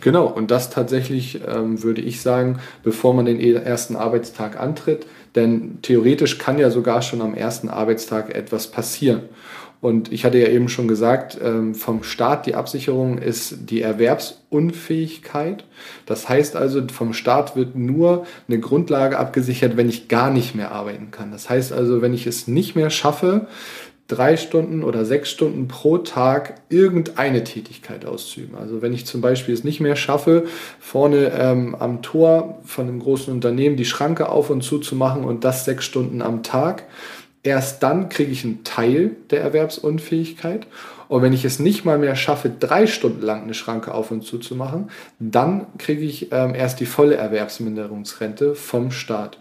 Genau, 0.00 0.26
und 0.26 0.50
das 0.50 0.70
tatsächlich 0.70 1.40
ähm, 1.46 1.82
würde 1.82 2.00
ich 2.00 2.20
sagen, 2.20 2.60
bevor 2.82 3.14
man 3.14 3.26
den 3.26 3.40
ersten 3.40 3.96
Arbeitstag 3.96 4.58
antritt, 4.58 5.06
denn 5.36 5.78
theoretisch 5.82 6.38
kann 6.38 6.58
ja 6.58 6.70
sogar 6.70 7.02
schon 7.02 7.20
am 7.20 7.34
ersten 7.34 7.68
Arbeitstag 7.68 8.34
etwas 8.34 8.68
passieren. 8.68 9.22
Und 9.82 10.10
ich 10.10 10.24
hatte 10.24 10.38
ja 10.38 10.48
eben 10.48 10.68
schon 10.68 10.88
gesagt, 10.88 11.38
ähm, 11.42 11.74
vom 11.74 12.02
Staat 12.02 12.46
die 12.46 12.54
Absicherung 12.54 13.18
ist 13.18 13.70
die 13.70 13.82
Erwerbsunfähigkeit. 13.82 15.64
Das 16.06 16.28
heißt 16.28 16.56
also, 16.56 16.82
vom 16.88 17.12
Staat 17.12 17.56
wird 17.56 17.76
nur 17.76 18.26
eine 18.48 18.58
Grundlage 18.58 19.18
abgesichert, 19.18 19.76
wenn 19.76 19.88
ich 19.88 20.08
gar 20.08 20.30
nicht 20.30 20.54
mehr 20.54 20.72
arbeiten 20.72 21.10
kann. 21.10 21.30
Das 21.30 21.50
heißt 21.50 21.72
also, 21.72 22.00
wenn 22.00 22.14
ich 22.14 22.26
es 22.26 22.48
nicht 22.48 22.74
mehr 22.74 22.88
schaffe, 22.88 23.48
drei 24.08 24.36
Stunden 24.36 24.84
oder 24.84 25.04
sechs 25.04 25.30
Stunden 25.30 25.68
pro 25.68 25.98
Tag 25.98 26.54
irgendeine 26.68 27.42
Tätigkeit 27.44 28.04
auszuüben. 28.04 28.56
Also 28.56 28.80
wenn 28.80 28.92
ich 28.92 29.04
zum 29.06 29.20
Beispiel 29.20 29.54
es 29.54 29.64
nicht 29.64 29.80
mehr 29.80 29.96
schaffe, 29.96 30.44
vorne 30.78 31.32
ähm, 31.36 31.74
am 31.74 32.02
Tor 32.02 32.58
von 32.64 32.86
einem 32.86 33.00
großen 33.00 33.32
Unternehmen 33.32 33.76
die 33.76 33.84
Schranke 33.84 34.28
auf 34.28 34.50
und 34.50 34.62
zu 34.62 34.78
zu 34.78 34.94
machen 34.94 35.24
und 35.24 35.44
das 35.44 35.64
sechs 35.64 35.84
Stunden 35.84 36.22
am 36.22 36.42
Tag, 36.44 36.84
erst 37.42 37.82
dann 37.82 38.08
kriege 38.08 38.30
ich 38.30 38.44
einen 38.44 38.64
Teil 38.64 39.16
der 39.30 39.40
Erwerbsunfähigkeit. 39.40 40.66
Und 41.08 41.22
wenn 41.22 41.32
ich 41.32 41.44
es 41.44 41.58
nicht 41.58 41.84
mal 41.84 41.98
mehr 41.98 42.16
schaffe, 42.16 42.50
drei 42.50 42.86
Stunden 42.86 43.22
lang 43.22 43.44
eine 43.44 43.54
Schranke 43.54 43.94
auf 43.94 44.10
und 44.10 44.22
zu 44.22 44.38
zu 44.38 44.56
machen, 44.56 44.90
dann 45.18 45.66
kriege 45.78 46.02
ich 46.02 46.32
ähm, 46.32 46.54
erst 46.54 46.80
die 46.80 46.86
volle 46.86 47.16
Erwerbsminderungsrente 47.16 48.54
vom 48.54 48.90
Staat. 48.90 49.38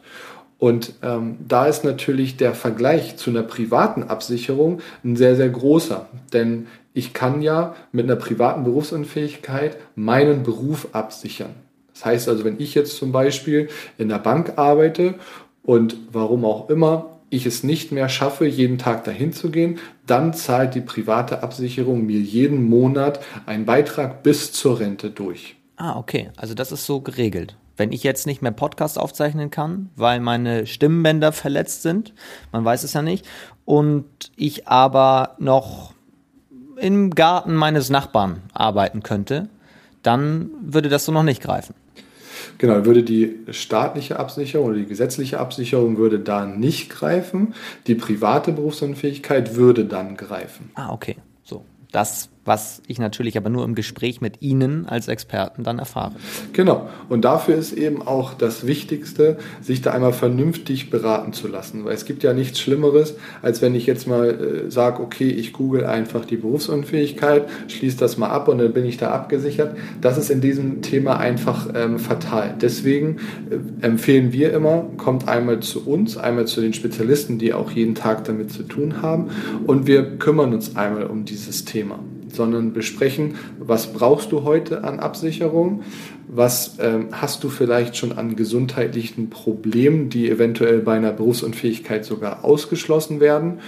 Und 0.65 0.93
ähm, 1.03 1.38
da 1.48 1.67
ist 1.67 1.84
natürlich 1.84 2.38
der 2.38 2.55
Vergleich 2.55 3.17
zu 3.17 3.29
einer 3.29 3.43
privaten 3.43 4.01
Absicherung 4.01 4.79
ein 5.03 5.15
sehr, 5.15 5.36
sehr 5.36 5.50
großer. 5.50 6.10
Denn 6.34 6.65
ich 6.95 7.13
kann 7.13 7.43
ja 7.43 7.75
mit 7.91 8.05
einer 8.05 8.15
privaten 8.15 8.63
Berufsunfähigkeit 8.63 9.77
meinen 9.93 10.41
Beruf 10.41 10.88
absichern. 10.93 11.51
Das 11.93 12.05
heißt 12.05 12.29
also, 12.29 12.45
wenn 12.45 12.60
ich 12.60 12.74
jetzt 12.74 12.98
zum 12.98 13.12
Beispiel 13.12 13.69
in 14.00 14.10
der 14.10 14.17
Bank 14.17 14.53
arbeite 14.55 15.13
und 15.62 15.98
warum 16.12 16.43
auch 16.43 16.67
immer 16.67 17.12
ich 17.29 17.45
es 17.45 17.62
nicht 17.62 17.91
mehr 17.91 18.10
schaffe, 18.10 18.48
jeden 18.48 18.79
Tag 18.79 19.03
dahin 19.03 19.34
zu 19.34 19.51
gehen, 19.51 19.77
dann 20.07 20.34
zahlt 20.34 20.74
die 20.74 20.81
private 20.81 21.43
Absicherung 21.43 22.07
mir 22.07 22.19
jeden 22.19 22.63
Monat 22.63 23.19
einen 23.45 23.65
Beitrag 23.65 24.24
bis 24.24 24.51
zur 24.51 24.79
Rente 24.79 25.12
durch. 25.12 25.57
Ah, 25.75 26.00
okay. 26.00 26.31
Also 26.36 26.55
das 26.55 26.72
ist 26.72 26.88
so 26.88 27.01
geregelt. 27.01 27.55
Wenn 27.77 27.91
ich 27.91 28.03
jetzt 28.03 28.25
nicht 28.25 28.41
mehr 28.41 28.51
Podcast 28.51 28.98
aufzeichnen 28.98 29.51
kann, 29.51 29.89
weil 29.96 30.20
meine 30.20 30.65
Stimmbänder 30.65 31.32
verletzt 31.32 31.82
sind, 31.82 32.13
man 32.51 32.63
weiß 32.63 32.84
es 32.84 32.94
ja 32.94 33.01
nicht, 33.01 33.25
und 33.65 34.05
ich 34.36 34.67
aber 34.67 35.36
noch 35.39 35.94
im 36.77 37.12
Garten 37.12 37.55
meines 37.55 37.89
Nachbarn 37.89 38.41
arbeiten 38.53 39.03
könnte, 39.03 39.50
dann 40.03 40.51
würde 40.62 40.89
das 40.89 41.05
so 41.05 41.12
noch 41.12 41.24
nicht 41.24 41.41
greifen. 41.41 41.74
Genau, 42.58 42.86
würde 42.86 43.03
die 43.03 43.39
staatliche 43.51 44.20
Absicherung 44.20 44.67
oder 44.67 44.77
die 44.77 44.86
gesetzliche 44.86 45.39
Absicherung 45.39 45.98
würde 45.98 46.20
da 46.20 46.46
nicht 46.46 46.89
greifen. 46.89 47.53
Die 47.88 47.96
private 47.96 48.51
Berufsunfähigkeit 48.51 49.55
würde 49.55 49.86
dann 49.86 50.15
greifen. 50.15 50.72
Ah, 50.75 50.91
okay. 50.91 51.17
So. 51.44 51.65
Das 51.91 52.29
was 52.45 52.81
ich 52.87 52.99
natürlich 52.99 53.37
aber 53.37 53.49
nur 53.49 53.65
im 53.65 53.75
Gespräch 53.75 54.21
mit 54.21 54.41
Ihnen 54.41 54.85
als 54.85 55.07
Experten 55.07 55.63
dann 55.63 55.79
erfahre. 55.79 56.13
Genau. 56.53 56.87
Und 57.09 57.25
dafür 57.25 57.55
ist 57.55 57.73
eben 57.73 58.01
auch 58.01 58.33
das 58.35 58.67
Wichtigste, 58.67 59.37
sich 59.61 59.81
da 59.81 59.91
einmal 59.91 60.13
vernünftig 60.13 60.89
beraten 60.89 61.33
zu 61.33 61.47
lassen. 61.47 61.85
Weil 61.85 61.95
es 61.95 62.05
gibt 62.05 62.23
ja 62.23 62.33
nichts 62.33 62.59
Schlimmeres, 62.59 63.15
als 63.41 63.61
wenn 63.61 63.73
ich 63.75 63.85
jetzt 63.87 64.07
mal 64.07 64.29
äh, 64.67 64.71
sage, 64.71 65.01
okay, 65.01 65.29
ich 65.29 65.53
google 65.53 65.85
einfach 65.85 66.25
die 66.25 66.37
Berufsunfähigkeit, 66.37 67.49
schließe 67.67 67.97
das 67.97 68.17
mal 68.17 68.29
ab 68.29 68.47
und 68.47 68.59
dann 68.59 68.73
bin 68.73 68.85
ich 68.85 68.97
da 68.97 69.11
abgesichert. 69.11 69.75
Das 69.99 70.17
ist 70.17 70.29
in 70.29 70.41
diesem 70.41 70.81
Thema 70.81 71.17
einfach 71.17 71.69
ähm, 71.73 71.97
fatal. 71.97 72.55
Deswegen 72.61 73.17
äh, 73.49 73.85
empfehlen 73.85 74.31
wir 74.31 74.53
immer, 74.53 74.85
kommt 74.97 75.27
einmal 75.27 75.61
zu 75.61 75.87
uns, 75.87 76.17
einmal 76.17 76.45
zu 76.45 76.61
den 76.61 76.73
Spezialisten, 76.73 77.39
die 77.39 77.53
auch 77.53 77.71
jeden 77.71 77.95
Tag 77.95 78.23
damit 78.25 78.51
zu 78.51 78.63
tun 78.63 79.01
haben 79.01 79.29
und 79.65 79.87
wir 79.87 80.17
kümmern 80.17 80.53
uns 80.53 80.75
einmal 80.75 81.07
um 81.07 81.25
dieses 81.25 81.65
Thema 81.65 81.99
sondern 82.29 82.74
besprechen, 82.74 83.36
was 83.60 83.94
brauchst 83.94 84.32
du 84.32 84.44
heute 84.44 84.84
an 84.84 85.00
Absicherung, 85.00 85.84
was 86.27 86.77
ähm, 86.79 87.08
hast 87.12 87.44
du 87.44 87.50
vielleicht 87.50 87.98
schon 87.98 88.12
an 88.12 88.36
gesundheitlichen 88.36 89.29
Problemen, 89.29 90.10
die 90.10 90.29
eventuell 90.29 90.79
bei 90.79 90.96
einer 90.96 91.12
Berufsunfähigkeit 91.12 92.05
sogar 92.05 92.44
ausgeschlossen 92.44 93.20
werden 93.20 93.60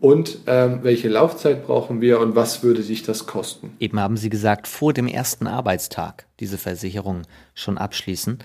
und 0.00 0.38
ähm, 0.46 0.80
welche 0.82 1.08
Laufzeit 1.08 1.66
brauchen 1.66 2.00
wir 2.00 2.20
und 2.20 2.36
was 2.36 2.62
würde 2.62 2.82
sich 2.82 3.02
das 3.02 3.26
kosten? 3.26 3.72
Eben 3.80 3.98
haben 3.98 4.16
Sie 4.16 4.28
gesagt, 4.28 4.68
vor 4.68 4.92
dem 4.92 5.08
ersten 5.08 5.46
Arbeitstag 5.46 6.26
diese 6.38 6.58
Versicherung 6.58 7.22
schon 7.54 7.78
abschließen. 7.78 8.38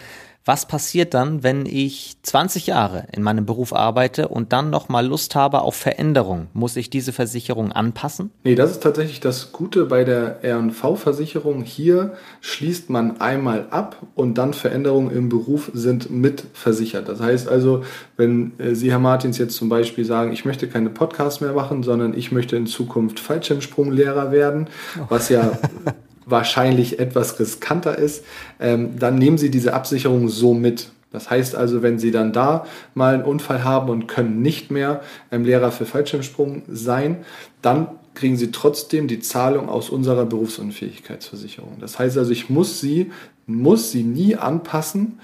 Was 0.43 0.67
passiert 0.67 1.13
dann, 1.13 1.43
wenn 1.43 1.67
ich 1.67 2.17
20 2.23 2.65
Jahre 2.65 3.05
in 3.11 3.21
meinem 3.21 3.45
Beruf 3.45 3.73
arbeite 3.73 4.27
und 4.27 4.51
dann 4.53 4.71
noch 4.71 4.89
mal 4.89 5.05
Lust 5.05 5.35
habe 5.35 5.61
auf 5.61 5.75
Veränderung? 5.75 6.47
Muss 6.53 6.75
ich 6.77 6.89
diese 6.89 7.13
Versicherung 7.13 7.71
anpassen? 7.71 8.31
Nee, 8.43 8.55
das 8.55 8.71
ist 8.71 8.81
tatsächlich 8.81 9.19
das 9.19 9.51
Gute 9.51 9.85
bei 9.85 10.03
der 10.03 10.43
R&V-Versicherung. 10.43 11.61
Hier 11.61 12.13
schließt 12.41 12.89
man 12.89 13.21
einmal 13.21 13.67
ab 13.69 13.97
und 14.15 14.39
dann 14.39 14.55
Veränderungen 14.55 15.11
im 15.11 15.29
Beruf 15.29 15.69
sind 15.75 16.09
mit 16.09 16.43
versichert. 16.53 17.07
Das 17.07 17.19
heißt 17.19 17.47
also, 17.47 17.83
wenn 18.17 18.53
äh, 18.57 18.73
Sie, 18.73 18.89
Herr 18.89 18.99
Martins, 18.99 19.37
jetzt 19.37 19.55
zum 19.55 19.69
Beispiel 19.69 20.05
sagen, 20.05 20.33
ich 20.33 20.43
möchte 20.43 20.67
keine 20.67 20.89
Podcasts 20.89 21.41
mehr 21.41 21.53
machen, 21.53 21.83
sondern 21.83 22.17
ich 22.17 22.31
möchte 22.31 22.55
in 22.55 22.65
Zukunft 22.65 23.19
Fallschirmsprunglehrer 23.19 24.31
werden, 24.31 24.67
was 25.07 25.29
ja 25.29 25.51
wahrscheinlich 26.31 26.99
etwas 26.99 27.39
riskanter 27.39 27.97
ist, 27.97 28.23
ähm, 28.59 28.97
dann 28.97 29.15
nehmen 29.15 29.37
Sie 29.37 29.51
diese 29.51 29.73
Absicherung 29.73 30.29
so 30.29 30.53
mit. 30.53 30.89
Das 31.11 31.29
heißt 31.29 31.55
also, 31.55 31.83
wenn 31.83 31.99
Sie 31.99 32.11
dann 32.11 32.31
da 32.31 32.65
mal 32.93 33.13
einen 33.13 33.23
Unfall 33.23 33.63
haben 33.63 33.89
und 33.89 34.07
können 34.07 34.41
nicht 34.41 34.71
mehr 34.71 35.01
ähm, 35.31 35.43
Lehrer 35.43 35.71
für 35.71 35.85
Fallschirmsprung 35.85 36.63
sein, 36.69 37.17
dann 37.61 37.87
kriegen 38.13 38.37
Sie 38.37 38.51
trotzdem 38.51 39.07
die 39.07 39.19
Zahlung 39.19 39.69
aus 39.69 39.89
unserer 39.89 40.25
Berufsunfähigkeitsversicherung. 40.25 41.77
Das 41.79 41.99
heißt 41.99 42.17
also, 42.17 42.31
ich 42.31 42.49
muss 42.49 42.79
sie, 42.79 43.11
muss 43.45 43.91
sie 43.91 44.03
nie 44.03 44.35
anpassen, 44.35 45.19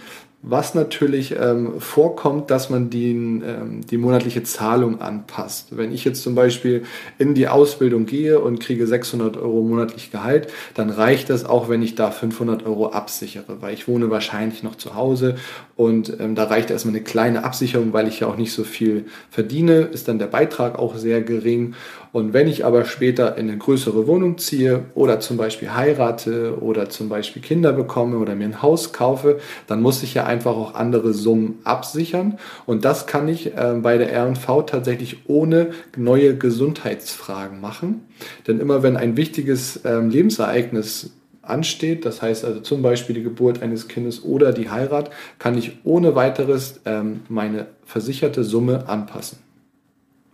was 0.50 0.76
natürlich 0.76 1.36
ähm, 1.38 1.80
vorkommt, 1.80 2.52
dass 2.52 2.70
man 2.70 2.90
die, 2.90 3.12
ähm, 3.12 3.82
die 3.86 3.98
monatliche 3.98 4.44
Zahlung 4.44 5.02
anpasst. 5.02 5.78
Wenn 5.78 5.92
ich 5.92 6.06
jetzt 6.06 6.24
zum 6.24 6.36
Beispiel 6.36 6.84
in 7.18 7.34
die 7.34 7.48
Ausbildung 7.48 8.06
gehe 8.06 8.40
und 8.40 8.60
kriege 8.60 8.88
600 8.88 9.38
Euro 9.38 9.62
monatlich 9.62 10.12
Gehalt, 10.12 10.48
dann 10.74 10.90
reicht 10.90 11.30
das 11.30 11.46
auch, 11.46 11.70
wenn 11.70 11.82
ich 11.82 11.96
da 11.96 12.12
500 12.12 12.66
Euro 12.66 12.88
absichere, 12.88 13.62
weil 13.62 13.74
ich 13.74 13.88
wohne 13.88 14.10
wahrscheinlich 14.10 14.64
noch 14.64 14.76
zu 14.76 14.96
Hause 14.96 15.36
und 15.76 16.20
ähm, 16.20 16.36
da 16.36 16.46
reicht 16.46 16.72
erstmal 16.72 16.96
eine 16.96 17.04
kleine 17.04 17.44
Absicherung, 17.44 17.94
weil 17.94 18.08
ich 18.08 18.22
ja 18.22 18.28
auch 18.28 18.38
nicht 18.38 18.54
so 18.54 18.64
viel 18.64 19.06
verdiene, 19.30 19.82
ist 19.82 20.08
dann 20.08 20.20
der 20.20 20.28
Beitrag 20.28 20.80
auch 20.80 20.96
sehr 20.96 21.22
gering 21.22 21.76
und 22.18 22.34
wenn 22.34 22.48
ich 22.48 22.66
aber 22.66 22.86
später 22.86 23.38
in 23.38 23.48
eine 23.48 23.60
größere 23.60 24.08
Wohnung 24.08 24.40
ziehe 24.40 24.86
oder 24.96 25.20
zum 25.20 25.38
Beispiel 25.38 25.76
heirate 25.76 26.58
oder 26.60 26.90
zum 26.90 27.10
Beispiel 27.10 27.44
Kinder 27.44 27.74
bekomme 27.74 28.18
oder 28.18 28.34
mir 28.34 28.46
ein 28.46 28.64
Haus 28.64 28.92
kaufe, 28.92 29.40
dann 29.68 29.84
muss 29.84 30.02
ich 30.02 30.16
ja 30.16 30.26
einfach 30.26 30.56
auch 30.56 30.74
andere 30.74 31.14
Summen 31.14 31.60
absichern. 31.64 32.40
Und 32.66 32.86
das 32.86 33.06
kann 33.06 33.28
ich 33.28 33.56
äh, 33.56 33.76
bei 33.84 34.00
der 34.00 34.12
R&V 34.12 34.64
tatsächlich 34.64 35.28
ohne 35.28 35.70
neue 35.96 36.36
Gesundheitsfragen 36.36 37.62
machen. 37.62 38.02
Denn 38.48 38.60
immer 38.60 38.82
wenn 38.82 38.98
ein 38.98 39.16
wichtiges 39.16 39.82
ähm, 39.86 40.10
Lebensereignis 40.10 41.12
ansteht, 41.44 42.04
das 42.04 42.24
heißt 42.24 42.46
also 42.46 42.62
zum 42.62 42.82
Beispiel 42.82 43.14
die 43.14 43.22
Geburt 43.22 43.62
eines 43.62 43.88
Kindes 43.88 44.24
oder 44.24 44.54
die 44.54 44.72
Heirat, 44.72 45.12
kann 45.38 45.56
ich 45.56 45.78
ohne 45.84 46.16
weiteres 46.16 46.80
ähm, 46.86 47.20
meine 47.30 47.68
versicherte 47.86 48.44
Summe 48.44 48.90
anpassen. 48.90 49.38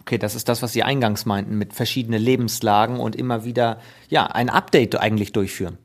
Okay, 0.06 0.18
das 0.18 0.36
ist 0.36 0.50
das, 0.50 0.62
was 0.62 0.74
Sie 0.74 0.84
eingangs 0.84 1.26
meinten, 1.26 1.58
mit 1.58 1.74
verschiedenen 1.74 2.22
Lebenslagen 2.22 3.00
und 3.00 3.16
immer 3.16 3.46
wieder, 3.46 3.80
ja, 4.10 4.26
ein 4.26 4.50
Update 4.50 5.00
eigentlich 5.00 5.32
durchführen. 5.32 5.78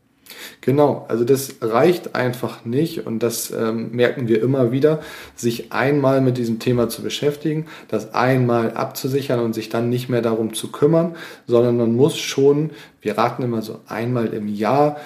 Genau, 0.60 1.06
also 1.08 1.24
das 1.24 1.56
reicht 1.60 2.14
einfach 2.14 2.64
nicht 2.64 3.06
und 3.06 3.22
das 3.22 3.50
ähm, 3.50 3.92
merken 3.92 4.28
wir 4.28 4.42
immer 4.42 4.72
wieder, 4.72 5.00
sich 5.34 5.72
einmal 5.72 6.20
mit 6.20 6.36
diesem 6.36 6.58
Thema 6.58 6.88
zu 6.88 7.02
beschäftigen, 7.02 7.66
das 7.88 8.14
einmal 8.14 8.72
abzusichern 8.72 9.40
und 9.40 9.54
sich 9.54 9.68
dann 9.68 9.88
nicht 9.88 10.08
mehr 10.08 10.22
darum 10.22 10.54
zu 10.54 10.70
kümmern, 10.70 11.16
sondern 11.46 11.76
man 11.76 11.94
muss 11.94 12.18
schon, 12.18 12.70
wir 13.00 13.16
raten 13.16 13.42
immer 13.42 13.62
so 13.62 13.80
einmal 13.86 14.34
im 14.34 14.48
Jahr 14.48 14.96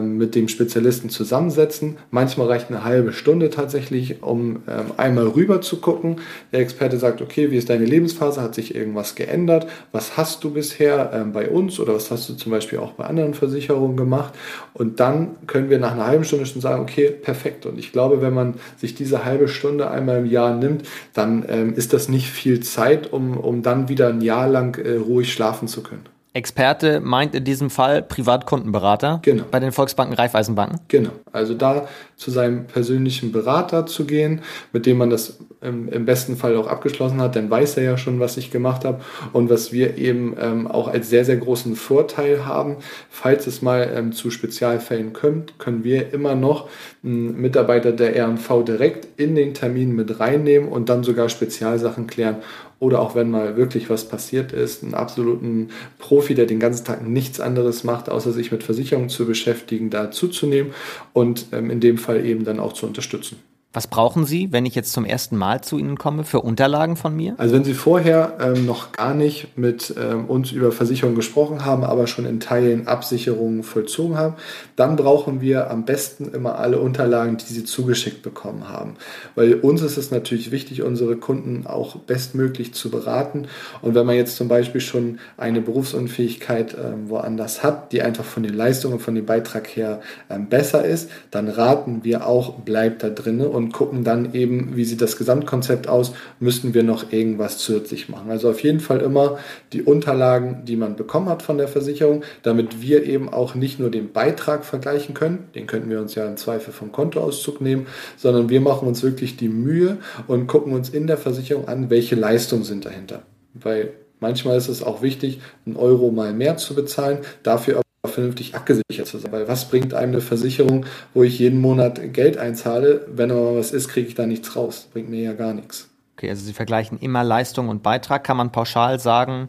mit 0.00 0.34
dem 0.34 0.48
Spezialisten 0.48 1.10
zusammensetzen. 1.10 1.96
Manchmal 2.10 2.48
reicht 2.48 2.70
eine 2.70 2.84
halbe 2.84 3.12
Stunde 3.12 3.50
tatsächlich, 3.50 4.22
um 4.22 4.62
ähm, 4.68 4.92
einmal 4.96 5.26
rüber 5.28 5.60
zu 5.60 5.80
gucken. 5.80 6.16
Der 6.52 6.60
Experte 6.60 6.98
sagt, 6.98 7.20
okay, 7.20 7.50
wie 7.50 7.56
ist 7.56 7.70
deine 7.70 7.84
Lebensphase? 7.84 8.40
Hat 8.40 8.54
sich 8.54 8.74
irgendwas 8.74 9.14
geändert? 9.14 9.66
Was 9.92 10.16
hast 10.16 10.44
du 10.44 10.50
bisher 10.50 11.10
ähm, 11.14 11.32
bei 11.32 11.48
uns 11.48 11.80
oder 11.80 11.94
was 11.94 12.10
hast 12.10 12.28
du 12.28 12.34
zum 12.34 12.52
Beispiel 12.52 12.78
auch 12.78 12.92
bei 12.92 13.04
anderen 13.04 13.34
Versicherungen 13.34 13.96
gemacht? 13.96 14.34
Und 14.74 15.00
dann 15.00 15.36
können 15.46 15.70
wir 15.70 15.78
nach 15.78 15.92
einer 15.92 16.06
halben 16.06 16.24
Stunde 16.24 16.46
schon 16.46 16.62
sagen, 16.62 16.82
okay, 16.82 17.10
perfekt. 17.10 17.66
Und 17.66 17.78
ich 17.78 17.92
glaube, 17.92 18.22
wenn 18.22 18.34
man 18.34 18.54
sich 18.76 18.94
diese 18.94 19.24
halbe 19.24 19.48
Stunde 19.48 19.90
einmal 19.90 20.18
im 20.18 20.26
Jahr 20.26 20.56
nimmt, 20.56 20.82
dann 21.14 21.42
ist 21.42 21.92
das 21.92 22.08
nicht 22.08 22.30
viel 22.30 22.60
Zeit, 22.60 23.12
um, 23.12 23.36
um 23.36 23.62
dann 23.62 23.88
wieder 23.88 24.08
ein 24.08 24.20
Jahr 24.20 24.48
lang 24.48 24.78
äh, 24.78 24.96
ruhig 24.96 25.32
schlafen 25.32 25.68
zu 25.68 25.82
können. 25.82 26.11
Experte 26.34 27.00
meint 27.00 27.34
in 27.34 27.44
diesem 27.44 27.68
Fall 27.68 28.02
Privatkundenberater 28.02 29.20
genau. 29.22 29.44
bei 29.50 29.60
den 29.60 29.70
Volksbanken, 29.70 30.14
Raiffeisenbanken. 30.14 30.80
Genau. 30.88 31.10
Also 31.30 31.52
da 31.52 31.88
zu 32.16 32.30
seinem 32.30 32.66
persönlichen 32.66 33.32
Berater 33.32 33.84
zu 33.84 34.06
gehen, 34.06 34.40
mit 34.72 34.86
dem 34.86 34.96
man 34.96 35.10
das 35.10 35.38
im, 35.60 35.88
im 35.88 36.06
besten 36.06 36.36
Fall 36.36 36.56
auch 36.56 36.68
abgeschlossen 36.68 37.20
hat, 37.20 37.36
dann 37.36 37.50
weiß 37.50 37.76
er 37.76 37.82
ja 37.84 37.98
schon, 37.98 38.18
was 38.18 38.38
ich 38.38 38.50
gemacht 38.50 38.84
habe 38.84 39.02
und 39.34 39.50
was 39.50 39.72
wir 39.72 39.98
eben 39.98 40.34
ähm, 40.40 40.66
auch 40.66 40.88
als 40.88 41.10
sehr, 41.10 41.24
sehr 41.26 41.36
großen 41.36 41.76
Vorteil 41.76 42.46
haben. 42.46 42.76
Falls 43.10 43.46
es 43.46 43.60
mal 43.60 43.90
ähm, 43.94 44.12
zu 44.12 44.30
Spezialfällen 44.30 45.12
kommt, 45.12 45.58
können 45.58 45.84
wir 45.84 46.14
immer 46.14 46.34
noch 46.34 46.68
einen 47.04 47.40
Mitarbeiter 47.40 47.92
der 47.92 48.16
R&V 48.16 48.62
direkt 48.62 49.20
in 49.20 49.34
den 49.34 49.52
Termin 49.52 49.94
mit 49.94 50.18
reinnehmen 50.18 50.68
und 50.68 50.88
dann 50.88 51.04
sogar 51.04 51.28
Spezialsachen 51.28 52.06
klären 52.06 52.36
oder 52.82 52.98
auch 52.98 53.14
wenn 53.14 53.30
mal 53.30 53.56
wirklich 53.56 53.90
was 53.90 54.08
passiert 54.08 54.50
ist, 54.50 54.82
einen 54.82 54.94
absoluten 54.94 55.68
Profi, 56.00 56.34
der 56.34 56.46
den 56.46 56.58
ganzen 56.58 56.84
Tag 56.84 57.06
nichts 57.06 57.38
anderes 57.38 57.84
macht, 57.84 58.10
außer 58.10 58.32
sich 58.32 58.50
mit 58.50 58.64
Versicherungen 58.64 59.08
zu 59.08 59.24
beschäftigen, 59.24 59.88
da 59.88 60.10
zuzunehmen 60.10 60.74
und 61.12 61.46
ähm, 61.52 61.70
in 61.70 61.78
dem 61.78 61.96
Fall 61.96 62.26
eben 62.26 62.44
dann 62.44 62.58
auch 62.58 62.72
zu 62.72 62.86
unterstützen. 62.86 63.36
Was 63.74 63.86
brauchen 63.86 64.26
Sie, 64.26 64.52
wenn 64.52 64.66
ich 64.66 64.74
jetzt 64.74 64.92
zum 64.92 65.06
ersten 65.06 65.34
Mal 65.36 65.62
zu 65.62 65.78
Ihnen 65.78 65.96
komme, 65.96 66.24
für 66.24 66.40
Unterlagen 66.40 66.96
von 66.96 67.16
mir? 67.16 67.34
Also 67.38 67.54
wenn 67.54 67.64
Sie 67.64 67.72
vorher 67.72 68.36
ähm, 68.38 68.66
noch 68.66 68.92
gar 68.92 69.14
nicht 69.14 69.56
mit 69.56 69.94
ähm, 69.98 70.26
uns 70.26 70.52
über 70.52 70.72
Versicherungen 70.72 71.16
gesprochen 71.16 71.64
haben, 71.64 71.82
aber 71.82 72.06
schon 72.06 72.26
in 72.26 72.38
Teilen 72.38 72.86
Absicherungen 72.86 73.62
vollzogen 73.62 74.18
haben, 74.18 74.34
dann 74.76 74.96
brauchen 74.96 75.40
wir 75.40 75.70
am 75.70 75.86
besten 75.86 76.32
immer 76.34 76.58
alle 76.58 76.80
Unterlagen, 76.80 77.38
die 77.38 77.50
Sie 77.50 77.64
zugeschickt 77.64 78.22
bekommen 78.22 78.68
haben. 78.68 78.96
Weil 79.36 79.54
uns 79.54 79.80
ist 79.80 79.96
es 79.96 80.10
natürlich 80.10 80.50
wichtig, 80.50 80.82
unsere 80.82 81.16
Kunden 81.16 81.66
auch 81.66 81.96
bestmöglich 81.96 82.74
zu 82.74 82.90
beraten. 82.90 83.46
Und 83.80 83.94
wenn 83.94 84.04
man 84.04 84.16
jetzt 84.16 84.36
zum 84.36 84.48
Beispiel 84.48 84.82
schon 84.82 85.18
eine 85.38 85.62
Berufsunfähigkeit 85.62 86.76
ähm, 86.78 87.08
woanders 87.08 87.62
hat, 87.62 87.92
die 87.92 88.02
einfach 88.02 88.24
von 88.24 88.42
den 88.42 88.52
Leistungen, 88.52 89.00
von 89.00 89.14
dem 89.14 89.24
Beitrag 89.24 89.66
her 89.68 90.02
ähm, 90.28 90.50
besser 90.50 90.84
ist, 90.84 91.10
dann 91.30 91.48
raten 91.48 92.04
wir 92.04 92.26
auch, 92.26 92.60
bleibt 92.60 93.02
da 93.02 93.08
drinnen 93.08 93.61
gucken 93.70 94.04
dann 94.04 94.34
eben, 94.34 94.76
wie 94.76 94.84
sieht 94.84 95.00
das 95.00 95.16
Gesamtkonzept 95.16 95.88
aus, 95.88 96.12
müssten 96.40 96.74
wir 96.74 96.82
noch 96.82 97.12
irgendwas 97.12 97.58
zusätzlich 97.58 98.08
machen. 98.08 98.30
Also 98.30 98.50
auf 98.50 98.62
jeden 98.62 98.80
Fall 98.80 99.00
immer 99.00 99.38
die 99.72 99.82
Unterlagen, 99.82 100.64
die 100.64 100.76
man 100.76 100.96
bekommen 100.96 101.28
hat 101.28 101.42
von 101.42 101.58
der 101.58 101.68
Versicherung, 101.68 102.24
damit 102.42 102.82
wir 102.82 103.04
eben 103.04 103.28
auch 103.28 103.54
nicht 103.54 103.78
nur 103.78 103.90
den 103.90 104.12
Beitrag 104.12 104.64
vergleichen 104.64 105.14
können, 105.14 105.48
den 105.54 105.66
könnten 105.66 105.90
wir 105.90 106.00
uns 106.00 106.14
ja 106.14 106.26
im 106.26 106.36
Zweifel 106.36 106.72
vom 106.72 106.92
Kontoauszug 106.92 107.60
nehmen, 107.60 107.86
sondern 108.16 108.48
wir 108.48 108.60
machen 108.60 108.88
uns 108.88 109.02
wirklich 109.02 109.36
die 109.36 109.48
Mühe 109.48 109.98
und 110.26 110.46
gucken 110.46 110.72
uns 110.72 110.88
in 110.88 111.06
der 111.06 111.18
Versicherung 111.18 111.68
an, 111.68 111.90
welche 111.90 112.14
Leistungen 112.14 112.64
sind 112.64 112.86
dahinter. 112.86 113.22
Weil 113.54 113.92
manchmal 114.20 114.56
ist 114.56 114.68
es 114.68 114.82
auch 114.82 115.02
wichtig, 115.02 115.40
einen 115.66 115.76
Euro 115.76 116.10
mal 116.10 116.32
mehr 116.32 116.56
zu 116.56 116.74
bezahlen, 116.74 117.18
dafür 117.42 117.81
vernünftig 118.06 118.54
abgesichert 118.54 119.06
zu 119.06 119.18
sein. 119.18 119.32
Weil 119.32 119.48
was 119.48 119.68
bringt 119.68 119.94
einem 119.94 120.12
eine 120.12 120.20
Versicherung, 120.20 120.86
wo 121.14 121.22
ich 121.22 121.38
jeden 121.38 121.60
Monat 121.60 122.12
Geld 122.12 122.36
einzahle, 122.36 123.06
wenn 123.08 123.30
aber 123.30 123.56
was 123.56 123.72
ist, 123.72 123.88
kriege 123.88 124.08
ich 124.08 124.14
da 124.14 124.26
nichts 124.26 124.56
raus. 124.56 124.88
Bringt 124.92 125.08
mir 125.08 125.22
ja 125.22 125.32
gar 125.32 125.54
nichts. 125.54 125.88
Okay, 126.16 126.28
also 126.28 126.44
Sie 126.44 126.52
vergleichen 126.52 126.98
immer 126.98 127.24
Leistung 127.24 127.68
und 127.68 127.82
Beitrag. 127.82 128.24
Kann 128.24 128.36
man 128.36 128.52
pauschal 128.52 128.98
sagen, 128.98 129.48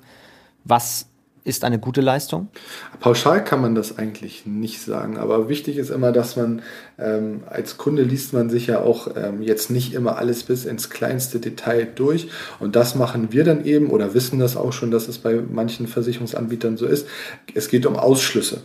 was 0.64 1.08
ist 1.44 1.64
eine 1.64 1.80
gute 1.80 2.02
Leistung? 2.02 2.48
Pauschal 3.00 3.44
kann 3.44 3.62
man 3.62 3.76
das 3.76 3.98
eigentlich 3.98 4.46
nicht 4.46 4.82
sagen, 4.82 5.18
aber 5.18 5.50
wichtig 5.50 5.78
ist 5.78 5.90
immer, 5.90 6.12
dass 6.12 6.36
man 6.36 6.62
ähm, 6.98 7.44
als 7.50 7.78
Kunde 7.78 8.04
liest 8.04 8.34
man 8.34 8.50
sich 8.50 8.68
ja 8.68 8.82
auch 8.82 9.10
ähm, 9.16 9.42
jetzt 9.42 9.70
nicht 9.70 9.94
immer 9.94 10.18
alles 10.18 10.44
bis 10.44 10.66
ins 10.66 10.90
kleinste 10.90 11.40
Detail 11.40 11.88
durch 11.96 12.30
und 12.60 12.76
das 12.76 12.96
machen 12.96 13.32
wir 13.32 13.44
dann 13.44 13.66
eben 13.66 13.90
oder 13.90 14.14
wissen 14.14 14.40
das 14.40 14.56
auch 14.58 14.74
schon, 14.74 14.92
dass 14.92 15.08
es 15.08 15.18
bei 15.18 15.36
manchen 15.36 15.88
Versicherungsanbietern 15.88 16.78
so 16.78 16.86
ist. 16.86 17.08
Es 17.54 17.68
geht 17.68 17.86
um 17.86 17.96
Ausschlüsse. 17.96 18.62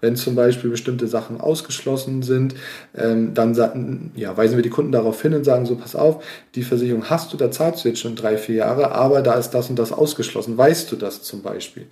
Wenn 0.00 0.16
zum 0.16 0.34
Beispiel 0.34 0.70
bestimmte 0.70 1.06
Sachen 1.06 1.40
ausgeschlossen 1.40 2.22
sind, 2.22 2.54
ähm, 2.96 3.34
dann 3.34 4.12
ja, 4.14 4.36
weisen 4.36 4.56
wir 4.56 4.62
die 4.62 4.70
Kunden 4.70 4.92
darauf 4.92 5.20
hin 5.20 5.34
und 5.34 5.44
sagen 5.44 5.66
so, 5.66 5.76
pass 5.76 5.96
auf, 5.96 6.22
die 6.54 6.62
Versicherung 6.62 7.10
hast 7.10 7.32
du, 7.32 7.36
da 7.36 7.50
zahlst 7.50 7.84
du 7.84 7.88
jetzt 7.88 8.00
schon 8.00 8.16
drei, 8.16 8.36
vier 8.36 8.56
Jahre, 8.56 8.92
aber 8.92 9.22
da 9.22 9.34
ist 9.34 9.50
das 9.50 9.70
und 9.70 9.78
das 9.78 9.92
ausgeschlossen. 9.92 10.56
Weißt 10.56 10.90
du 10.90 10.96
das 10.96 11.22
zum 11.22 11.42
Beispiel? 11.42 11.86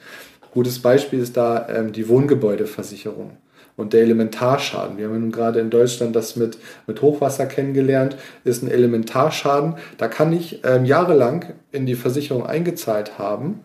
Gutes 0.52 0.78
Beispiel 0.78 1.20
ist 1.20 1.36
da 1.36 1.68
ähm, 1.68 1.92
die 1.92 2.08
Wohngebäudeversicherung 2.08 3.36
und 3.76 3.92
der 3.92 4.02
Elementarschaden. 4.02 4.98
Wir 4.98 5.06
haben 5.06 5.20
nun 5.20 5.30
gerade 5.30 5.60
in 5.60 5.70
Deutschland 5.70 6.16
das 6.16 6.36
mit, 6.36 6.58
mit 6.86 7.00
Hochwasser 7.00 7.46
kennengelernt, 7.46 8.16
ist 8.44 8.62
ein 8.62 8.70
Elementarschaden. 8.70 9.74
Da 9.98 10.08
kann 10.08 10.32
ich 10.32 10.64
ähm, 10.64 10.84
jahrelang 10.84 11.54
in 11.70 11.86
die 11.86 11.94
Versicherung 11.94 12.44
eingezahlt 12.44 13.18
haben 13.18 13.60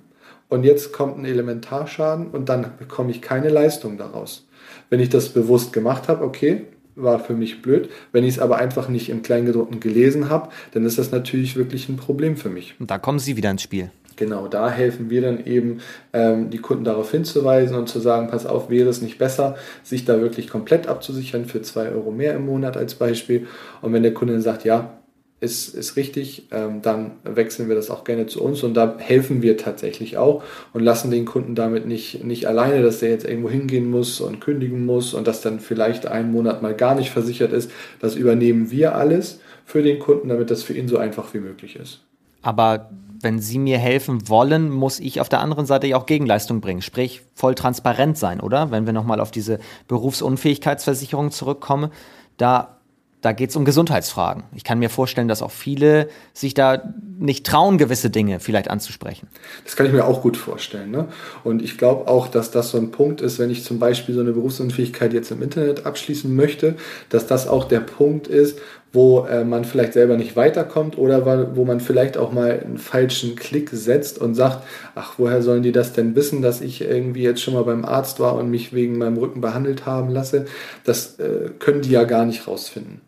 und 0.54 0.64
jetzt 0.64 0.94
kommt 0.94 1.18
ein 1.18 1.26
Elementarschaden 1.26 2.28
und 2.28 2.48
dann 2.48 2.66
bekomme 2.78 3.10
ich 3.10 3.24
keine 3.24 3.50
Leistung 3.50 3.98
daraus. 3.98 4.46
Wenn 4.92 5.00
ich 5.00 5.10
das 5.10 5.30
bewusst 5.30 5.74
gemacht 5.74 6.08
habe, 6.08 6.24
okay, 6.24 6.66
war 6.96 7.18
für 7.18 7.34
mich 7.34 7.64
blöd. 7.64 7.90
Wenn 8.12 8.24
ich 8.24 8.36
es 8.36 8.40
aber 8.40 8.58
einfach 8.58 8.88
nicht 8.88 9.10
im 9.10 9.24
Kleingedruckten 9.24 9.80
gelesen 9.80 10.30
habe, 10.30 10.50
dann 10.74 10.86
ist 10.86 11.00
das 11.00 11.12
natürlich 11.12 11.56
wirklich 11.56 11.90
ein 11.90 11.98
Problem 11.98 12.38
für 12.38 12.50
mich. 12.50 12.76
Und 12.80 12.92
da 12.92 13.00
kommen 13.00 13.18
Sie 13.18 13.36
wieder 13.36 13.50
ins 13.50 13.64
Spiel. 13.64 13.90
Genau, 14.16 14.48
da 14.48 14.70
helfen 14.70 15.10
wir 15.10 15.24
dann 15.24 15.44
eben, 15.44 15.80
ähm, 16.14 16.52
die 16.52 16.60
Kunden 16.60 16.84
darauf 16.84 17.10
hinzuweisen 17.10 17.76
und 17.76 17.90
zu 17.90 18.00
sagen, 18.00 18.28
pass 18.28 18.46
auf, 18.46 18.70
wäre 18.70 18.90
es 18.90 19.02
nicht 19.02 19.18
besser, 19.18 19.56
sich 19.82 20.06
da 20.06 20.22
wirklich 20.22 20.48
komplett 20.48 20.86
abzusichern 20.86 21.46
für 21.46 21.64
zwei 21.64 21.90
Euro 21.90 22.12
mehr 22.12 22.36
im 22.36 22.46
Monat 22.46 22.78
als 22.78 22.94
Beispiel. 22.94 23.48
Und 23.82 23.92
wenn 23.92 24.04
der 24.04 24.14
Kunde 24.14 24.34
dann 24.34 24.44
sagt, 24.44 24.66
ja, 24.66 25.00
ist, 25.44 25.76
ist 25.76 25.98
richtig, 25.98 26.48
ähm, 26.52 26.82
dann 26.82 27.12
wechseln 27.24 27.68
wir 27.68 27.76
das 27.76 27.90
auch 27.90 28.06
gerne 28.06 28.26
zu 28.26 28.42
uns 28.42 28.64
und 28.64 28.74
da 28.74 28.96
helfen 28.98 29.42
wir 29.42 29.58
tatsächlich 29.58 30.18
auch 30.18 30.42
und 30.72 30.82
lassen 30.82 31.12
den 31.12 31.26
Kunden 31.26 31.54
damit 31.54 31.86
nicht, 31.86 32.24
nicht 32.24 32.48
alleine, 32.48 32.82
dass 32.82 33.00
der 33.00 33.10
jetzt 33.10 33.26
irgendwo 33.26 33.50
hingehen 33.50 33.90
muss 33.92 34.22
und 34.22 34.40
kündigen 34.40 34.86
muss 34.86 35.14
und 35.14 35.28
das 35.28 35.42
dann 35.42 35.60
vielleicht 35.60 36.08
einen 36.08 36.32
Monat 36.32 36.62
mal 36.62 36.74
gar 36.74 36.96
nicht 36.96 37.12
versichert 37.12 37.52
ist. 37.52 37.70
Das 38.00 38.16
übernehmen 38.16 38.72
wir 38.72 38.96
alles 38.96 39.42
für 39.66 39.84
den 39.84 40.00
Kunden, 40.00 40.30
damit 40.30 40.50
das 40.50 40.64
für 40.64 40.74
ihn 40.74 40.88
so 40.88 40.98
einfach 40.98 41.34
wie 41.34 41.40
möglich 41.40 41.76
ist. 41.76 42.02
Aber 42.42 42.90
wenn 43.22 43.40
Sie 43.40 43.60
mir 43.60 43.78
helfen 43.78 44.30
wollen, 44.30 44.70
muss 44.70 45.00
ich 45.00 45.20
auf 45.20 45.30
der 45.30 45.40
anderen 45.40 45.66
Seite 45.66 45.88
ja 45.88 45.98
auch 45.98 46.06
Gegenleistung 46.06 46.62
bringen, 46.62 46.82
sprich 46.82 47.22
voll 47.34 47.56
transparent 47.56 48.18
sein, 48.18 48.40
oder? 48.40 48.72
Wenn 48.72 48.86
wir 48.86 48.94
nochmal 48.94 49.20
auf 49.20 49.32
diese 49.32 49.60
Berufsunfähigkeitsversicherung 49.88 51.32
zurückkommen, 51.32 51.92
da 52.38 52.78
da 53.24 53.32
geht 53.32 53.52
es 53.52 53.56
um 53.56 53.64
Gesundheitsfragen. 53.64 54.44
Ich 54.54 54.66
kann 54.66 54.80
mir 54.80 54.90
vorstellen, 54.90 55.30
dass 55.30 55.42
auch 55.42 55.52
viele 55.52 56.10
sich 56.34 56.54
da 56.54 56.94
nicht 57.18 57.46
trauen, 57.46 57.78
gewisse 57.78 58.10
Dinge 58.10 58.42
vielleicht 58.42 58.70
anzusprechen. 58.70 59.30
Das 59.64 59.78
kann 59.78 59.86
ich 59.86 59.94
mir 59.94 60.04
auch 60.04 60.22
gut 60.22 60.36
vorstellen. 60.36 60.92
Ne? 60.92 61.08
Und 61.46 61.62
ich 61.62 61.78
glaube 61.78 62.10
auch, 62.10 62.28
dass 62.28 62.52
das 62.52 62.72
so 62.72 62.78
ein 62.78 62.92
Punkt 62.92 63.22
ist, 63.22 63.40
wenn 63.40 63.50
ich 63.50 63.64
zum 63.64 63.80
Beispiel 63.80 64.14
so 64.14 64.20
eine 64.20 64.34
Berufsunfähigkeit 64.34 65.14
jetzt 65.14 65.32
im 65.32 65.42
Internet 65.42 65.86
abschließen 65.86 66.36
möchte, 66.36 66.76
dass 67.10 67.26
das 67.26 67.48
auch 67.48 67.64
der 67.64 67.80
Punkt 67.80 68.28
ist, 68.28 68.60
wo 68.92 69.26
äh, 69.26 69.46
man 69.46 69.64
vielleicht 69.64 69.94
selber 69.94 70.18
nicht 70.18 70.36
weiterkommt 70.36 70.98
oder 70.98 71.56
wo 71.56 71.66
man 71.66 71.80
vielleicht 71.80 72.18
auch 72.18 72.34
mal 72.34 72.60
einen 72.60 72.78
falschen 72.78 73.36
Klick 73.36 73.70
setzt 73.72 74.20
und 74.20 74.36
sagt, 74.36 74.64
ach, 74.96 75.14
woher 75.18 75.42
sollen 75.42 75.64
die 75.64 75.72
das 75.72 75.94
denn 75.94 76.16
wissen, 76.16 76.42
dass 76.42 76.62
ich 76.62 76.82
irgendwie 76.82 77.24
jetzt 77.24 77.42
schon 77.42 77.56
mal 77.56 77.64
beim 77.64 77.86
Arzt 77.86 78.20
war 78.20 78.36
und 78.36 78.52
mich 78.52 78.74
wegen 78.74 78.98
meinem 78.98 79.18
Rücken 79.18 79.40
behandelt 79.40 79.86
haben 79.86 80.10
lasse? 80.10 80.46
Das 80.84 81.20
äh, 81.20 81.50
können 81.58 81.82
die 81.82 81.92
ja 81.92 82.04
gar 82.04 82.26
nicht 82.26 82.48
rausfinden. 82.48 83.02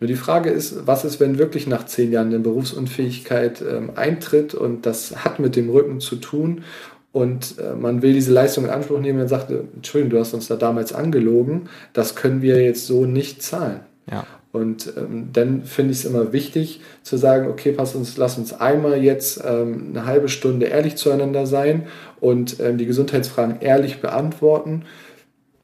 Nur 0.00 0.08
die 0.08 0.16
Frage 0.16 0.48
ist, 0.48 0.86
was 0.86 1.04
ist, 1.04 1.20
wenn 1.20 1.38
wirklich 1.38 1.66
nach 1.66 1.84
zehn 1.84 2.10
Jahren 2.10 2.28
eine 2.28 2.38
Berufsunfähigkeit 2.40 3.62
ähm, 3.62 3.90
eintritt 3.94 4.54
und 4.54 4.86
das 4.86 5.24
hat 5.24 5.38
mit 5.38 5.56
dem 5.56 5.68
Rücken 5.68 6.00
zu 6.00 6.16
tun 6.16 6.64
und 7.12 7.58
äh, 7.58 7.74
man 7.74 8.02
will 8.02 8.14
diese 8.14 8.32
Leistung 8.32 8.64
in 8.64 8.70
Anspruch 8.70 9.00
nehmen 9.00 9.20
und 9.20 9.28
sagt, 9.28 9.50
Entschuldigung, 9.50 10.10
du 10.10 10.20
hast 10.20 10.32
uns 10.32 10.48
da 10.48 10.56
damals 10.56 10.92
angelogen, 10.92 11.68
das 11.92 12.14
können 12.14 12.40
wir 12.40 12.62
jetzt 12.62 12.86
so 12.86 13.04
nicht 13.04 13.42
zahlen. 13.42 13.80
Ja. 14.10 14.26
Und 14.52 14.92
ähm, 14.96 15.28
dann 15.32 15.62
finde 15.64 15.92
ich 15.92 15.98
es 15.98 16.04
immer 16.04 16.32
wichtig 16.32 16.80
zu 17.02 17.16
sagen, 17.16 17.48
okay, 17.48 17.72
pass 17.72 17.94
uns, 17.94 18.16
lass 18.16 18.36
uns 18.38 18.52
einmal 18.52 19.02
jetzt 19.02 19.42
ähm, 19.44 19.88
eine 19.90 20.06
halbe 20.06 20.28
Stunde 20.28 20.66
ehrlich 20.66 20.96
zueinander 20.96 21.46
sein 21.46 21.86
und 22.20 22.58
ähm, 22.58 22.78
die 22.78 22.86
Gesundheitsfragen 22.86 23.60
ehrlich 23.60 24.00
beantworten. 24.00 24.84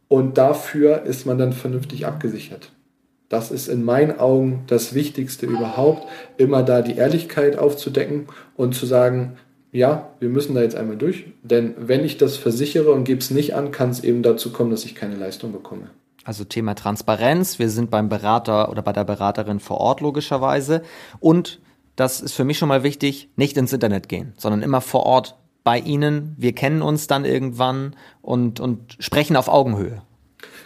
Und 0.09 0.39
dafür 0.39 1.03
ist 1.03 1.27
man 1.27 1.37
dann 1.37 1.53
vernünftig 1.53 2.07
abgesichert. 2.07 2.71
Das 3.29 3.51
ist 3.51 3.69
in 3.69 3.83
meinen 3.83 4.19
Augen 4.19 4.65
das 4.69 4.95
Wichtigste 4.95 5.47
überhaupt, 5.47 6.07
immer 6.37 6.63
da 6.63 6.83
die 6.83 6.97
Ehrlichkeit 6.97 7.59
aufzudecken 7.59 8.27
und 8.57 8.75
zu 8.75 8.87
sagen, 8.87 9.37
ja, 9.73 10.11
wir 10.21 10.29
müssen 10.29 10.55
da 10.55 10.63
jetzt 10.63 10.77
einmal 10.77 10.97
durch, 10.97 11.25
denn 11.43 11.75
wenn 11.77 12.05
ich 12.05 12.19
das 12.19 12.37
versichere 12.37 12.93
und 12.93 13.05
gebe 13.05 13.21
es 13.21 13.31
nicht 13.31 13.55
an, 13.55 13.73
kann 13.73 13.91
es 13.91 14.03
eben 14.03 14.23
dazu 14.23 14.53
kommen, 14.53 14.71
dass 14.71 14.85
ich 14.85 14.95
keine 14.95 15.17
Leistung 15.17 15.53
bekomme. 15.53 15.91
Also 16.25 16.45
Thema 16.45 16.75
Transparenz, 16.75 17.59
wir 17.59 17.69
sind 17.69 17.91
beim 17.91 18.09
Berater 18.09 18.71
oder 18.71 18.83
bei 18.83 18.93
der 18.93 19.05
Beraterin 19.05 19.61
vor 19.61 19.79
Ort 19.79 20.01
logischerweise 20.01 20.83
und 21.21 21.61
das 21.97 22.21
ist 22.21 22.33
für 22.33 22.45
mich 22.45 22.59
schon 22.59 22.69
mal 22.69 22.83
wichtig, 22.83 23.31
nicht 23.37 23.57
ins 23.57 23.73
Internet 23.73 24.09
gehen, 24.09 24.35
sondern 24.37 24.63
immer 24.63 24.81
vor 24.81 25.05
Ort 25.05 25.37
bei 25.65 25.79
Ihnen. 25.79 26.35
Wir 26.39 26.53
kennen 26.53 26.83
uns 26.83 27.07
dann 27.07 27.25
irgendwann 27.25 27.97
und, 28.23 28.61
und 28.61 28.97
sprechen 29.01 29.35
auf 29.35 29.49
Augenhöhe. 29.49 30.03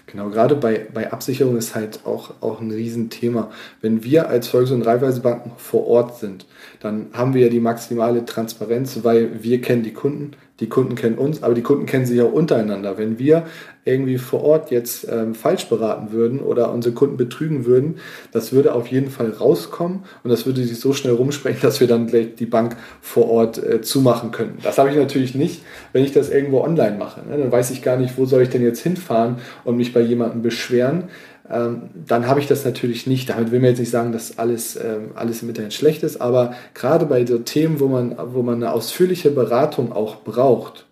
Genau, 0.07 0.31
gerade 0.31 0.57
bei, 0.57 0.87
bei 0.93 1.13
Absicherung 1.13 1.57
ist 1.57 1.75
halt 1.75 2.01
auch, 2.05 2.35
auch 2.41 2.61
ein 2.61 2.71
Riesenthema. 2.71 3.51
Wenn 3.81 4.03
wir 4.03 4.29
als 4.29 4.49
Volks- 4.49 4.71
und 4.71 4.83
Raiffeisenbanken 4.83 5.53
vor 5.57 5.87
Ort 5.87 6.19
sind, 6.19 6.47
dann 6.81 7.07
haben 7.13 7.35
wir 7.35 7.43
ja 7.43 7.49
die 7.49 7.61
maximale 7.61 8.25
Transparenz, 8.25 9.01
weil 9.03 9.43
wir 9.43 9.61
kennen 9.61 9.83
die 9.83 9.93
Kunden, 9.93 10.33
die 10.61 10.69
Kunden 10.69 10.95
kennen 10.95 11.17
uns, 11.19 11.43
aber 11.43 11.55
die 11.55 11.63
Kunden 11.63 11.87
kennen 11.87 12.07
sich 12.07 12.21
auch 12.21 12.33
untereinander. 12.33 12.99
Wenn 12.99 13.19
wir 13.19 13.45
irgendwie 13.85 14.19
vor 14.19 14.45
Ort 14.45 14.71
jetzt 14.71 15.09
ähm, 15.11 15.35
falsch 15.35 15.67
beraten 15.67 16.13
würden 16.13 16.41
oder 16.41 16.71
unsere 16.71 16.95
Kunden 16.95 17.17
betrügen 17.17 17.65
würden, 17.65 17.97
das 18.31 18.53
würde 18.53 18.75
auf 18.75 18.89
jeden 18.89 19.11
Fall 19.11 19.31
rauskommen 19.31 20.05
und 20.23 20.31
das 20.31 20.45
würde 20.45 20.63
sich 20.63 20.79
so 20.79 20.93
schnell 20.93 21.15
rumsprechen, 21.15 21.61
dass 21.63 21.81
wir 21.81 21.87
dann 21.87 22.07
gleich 22.07 22.35
die 22.35 22.47
Bank 22.47 22.77
vor 23.01 23.31
Ort 23.31 23.63
äh, 23.63 23.81
zumachen 23.81 24.33
könnten. 24.33 24.59
Das 24.63 24.77
habe 24.77 24.91
ich 24.91 24.97
natürlich 24.97 25.35
nicht, 25.35 25.63
wenn 25.93 26.05
ich 26.05 26.13
das 26.13 26.29
irgendwo 26.29 26.61
online 26.61 26.99
mache. 26.99 27.23
Ne? 27.27 27.39
Dann 27.39 27.51
weiß 27.51 27.71
ich 27.71 27.83
gar 27.83 27.97
nicht, 27.97 28.19
wo 28.19 28.27
soll 28.27 28.43
ich 28.43 28.51
denn 28.51 28.63
jetzt 28.63 28.83
hinfahren 28.83 29.37
und 29.65 29.79
mich 29.79 29.95
bei 29.95 30.01
jemandem 30.01 30.43
beschweren 30.43 31.05
dann 31.51 32.29
habe 32.29 32.41
ich 32.41 32.47
das 32.47 32.65
natürlich 32.65 33.07
nicht. 33.07 33.29
Damit 33.29 33.51
will 33.51 33.61
man 33.61 33.71
jetzt 33.71 33.81
nicht 33.81 33.91
sagen, 33.91 34.13
dass 34.13 34.39
alles, 34.39 34.77
ähm, 34.77 35.11
alles 35.15 35.43
im 35.43 35.49
Internet 35.49 35.75
schlecht 35.75 36.03
ist, 36.03 36.21
aber 36.21 36.55
gerade 36.75 37.07
bei 37.07 37.27
so 37.27 37.39
Themen, 37.39 37.81
wo 37.81 37.89
man, 37.89 38.17
wo 38.33 38.43
man 38.43 38.57
eine 38.57 38.73
ausführliche 38.73 39.31
Beratung 39.31 39.93
auch 39.93 40.23
braucht 40.23 40.87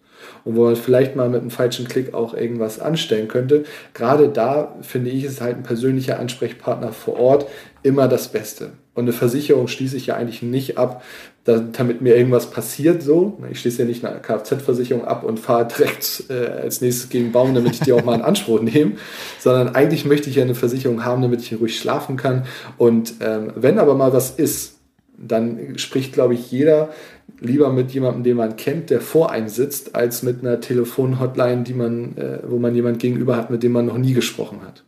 und 0.45 0.57
wo 0.57 0.65
man 0.65 0.77
vielleicht 0.77 1.15
mal 1.15 1.29
mit 1.29 1.43
einem 1.43 1.51
falschen 1.51 1.87
Klick 1.87 2.13
auch 2.13 2.35
irgendwas 2.35 2.81
anstellen 2.81 3.29
könnte, 3.29 3.65
gerade 3.95 4.29
da 4.29 4.75
finde 4.83 5.11
ich, 5.11 5.25
ist 5.25 5.41
halt 5.41 5.57
ein 5.57 5.63
persönlicher 5.63 6.19
Ansprechpartner 6.19 6.93
vor 6.93 7.19
Ort 7.21 7.47
immer 7.83 8.09
das 8.09 8.29
Beste. 8.29 8.73
Und 8.99 9.05
eine 9.05 9.13
Versicherung 9.13 9.69
schließe 9.69 9.97
ich 9.97 10.07
ja 10.07 10.17
eigentlich 10.17 10.43
nicht 10.43 10.77
ab, 10.77 11.05
damit 11.45 12.01
mir 12.01 12.17
irgendwas 12.17 12.51
passiert 12.51 13.01
so. 13.01 13.39
Ich 13.49 13.61
schließe 13.61 13.83
ja 13.83 13.89
nicht 13.89 14.05
eine 14.05 14.19
Kfz-Versicherung 14.19 15.05
ab 15.05 15.23
und 15.23 15.39
fahre 15.39 15.69
direkt 15.69 16.25
äh, 16.31 16.49
als 16.65 16.81
nächstes 16.81 17.09
gegen 17.09 17.31
Baum, 17.31 17.55
damit 17.55 17.75
ich 17.75 17.81
die 17.81 17.93
auch 17.93 18.03
mal 18.03 18.17
in 18.17 18.23
Anspruch 18.23 18.61
nehme, 18.61 18.95
sondern 19.39 19.77
eigentlich 19.77 20.05
möchte 20.05 20.29
ich 20.29 20.35
ja 20.35 20.43
eine 20.43 20.57
Versicherung 20.57 21.05
haben, 21.05 21.23
damit 21.23 21.43
ich 21.43 21.61
ruhig 21.61 21.79
schlafen 21.79 22.17
kann. 22.17 22.43
Und 22.77 23.15
ähm, 23.21 23.53
wenn 23.55 23.79
aber 23.79 23.95
mal 23.95 24.13
was 24.13 24.33
ist, 24.33 24.81
dann 25.17 25.79
spricht, 25.79 26.13
glaube 26.13 26.35
ich, 26.35 26.51
jeder 26.51 26.89
lieber 27.39 27.73
mit 27.73 27.93
jemandem, 27.93 28.25
den 28.25 28.37
man 28.37 28.57
kennt, 28.57 28.91
der 28.91 29.01
vor 29.01 29.31
einem 29.31 29.49
sitzt, 29.49 29.95
als 29.95 30.25
mit 30.25 30.41
einer 30.41 30.61
Telefonhotline, 30.61 31.63
die 31.63 31.75
man, 31.75 32.17
äh, 32.17 32.41
wo 32.49 32.59
man 32.59 32.75
jemand 32.75 32.99
gegenüber 32.99 33.37
hat, 33.37 33.49
mit 33.49 33.63
dem 33.63 33.71
man 33.71 33.87
noch 33.87 33.97
nie 33.97 34.13
gesprochen 34.13 34.63
hat. 34.67 34.83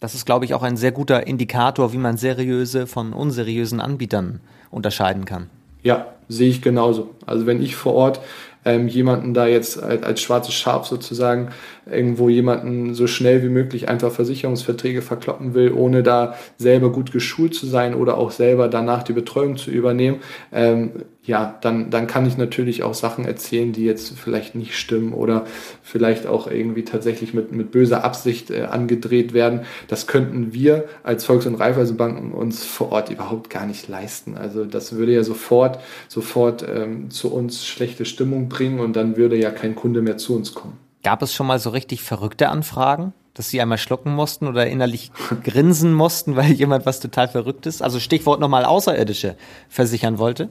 Das 0.00 0.14
ist, 0.14 0.26
glaube 0.26 0.44
ich, 0.44 0.54
auch 0.54 0.62
ein 0.62 0.76
sehr 0.76 0.92
guter 0.92 1.26
Indikator, 1.26 1.92
wie 1.92 1.98
man 1.98 2.16
seriöse 2.16 2.86
von 2.86 3.12
unseriösen 3.12 3.80
Anbietern 3.80 4.40
unterscheiden 4.70 5.24
kann. 5.24 5.48
Ja, 5.82 6.06
sehe 6.28 6.50
ich 6.50 6.60
genauso. 6.60 7.10
Also 7.24 7.46
wenn 7.46 7.62
ich 7.62 7.76
vor 7.76 7.94
Ort 7.94 8.20
ähm, 8.66 8.88
jemanden 8.88 9.32
da 9.32 9.46
jetzt 9.46 9.80
als, 9.80 10.02
als 10.02 10.20
schwarzes 10.20 10.52
Schaf 10.52 10.86
sozusagen 10.86 11.50
irgendwo 11.90 12.28
jemanden 12.28 12.94
so 12.94 13.06
schnell 13.06 13.42
wie 13.44 13.48
möglich 13.48 13.88
einfach 13.88 14.10
Versicherungsverträge 14.10 15.02
verkloppen 15.02 15.54
will, 15.54 15.72
ohne 15.72 16.02
da 16.02 16.34
selber 16.58 16.90
gut 16.90 17.12
geschult 17.12 17.54
zu 17.54 17.66
sein 17.66 17.94
oder 17.94 18.18
auch 18.18 18.32
selber 18.32 18.66
danach 18.68 19.04
die 19.04 19.12
Betreuung 19.12 19.56
zu 19.56 19.70
übernehmen, 19.70 20.18
ähm, 20.52 20.90
ja, 21.26 21.58
dann, 21.60 21.90
dann 21.90 22.06
kann 22.06 22.24
ich 22.26 22.36
natürlich 22.36 22.84
auch 22.84 22.94
Sachen 22.94 23.24
erzählen, 23.24 23.72
die 23.72 23.84
jetzt 23.84 24.16
vielleicht 24.16 24.54
nicht 24.54 24.78
stimmen 24.78 25.12
oder 25.12 25.44
vielleicht 25.82 26.26
auch 26.26 26.46
irgendwie 26.46 26.84
tatsächlich 26.84 27.34
mit, 27.34 27.50
mit 27.50 27.72
böser 27.72 28.04
Absicht 28.04 28.50
äh, 28.50 28.62
angedreht 28.64 29.32
werden. 29.32 29.62
Das 29.88 30.06
könnten 30.06 30.52
wir 30.54 30.84
als 31.02 31.24
Volks- 31.24 31.46
und 31.46 31.56
Raiffeisenbanken 31.56 32.32
uns 32.32 32.64
vor 32.64 32.92
Ort 32.92 33.10
überhaupt 33.10 33.50
gar 33.50 33.66
nicht 33.66 33.88
leisten. 33.88 34.36
Also 34.36 34.64
das 34.64 34.92
würde 34.92 35.12
ja 35.12 35.24
sofort, 35.24 35.80
sofort 36.08 36.64
ähm, 36.68 37.10
zu 37.10 37.32
uns 37.32 37.66
schlechte 37.66 38.04
Stimmung 38.04 38.48
bringen 38.48 38.78
und 38.78 38.94
dann 38.94 39.16
würde 39.16 39.36
ja 39.36 39.50
kein 39.50 39.74
Kunde 39.74 40.02
mehr 40.02 40.18
zu 40.18 40.36
uns 40.36 40.54
kommen. 40.54 40.78
Gab 41.02 41.22
es 41.22 41.34
schon 41.34 41.46
mal 41.46 41.58
so 41.58 41.70
richtig 41.70 42.02
verrückte 42.02 42.48
Anfragen? 42.48 43.12
Dass 43.36 43.50
sie 43.50 43.60
einmal 43.60 43.78
schlucken 43.78 44.14
mussten 44.14 44.46
oder 44.46 44.66
innerlich 44.66 45.10
grinsen 45.44 45.92
mussten, 45.92 46.36
weil 46.36 46.52
jemand 46.52 46.86
was 46.86 47.00
total 47.00 47.28
Verrücktes, 47.28 47.82
also 47.82 48.00
Stichwort 48.00 48.40
nochmal 48.40 48.64
Außerirdische, 48.64 49.36
versichern 49.68 50.18
wollte? 50.18 50.48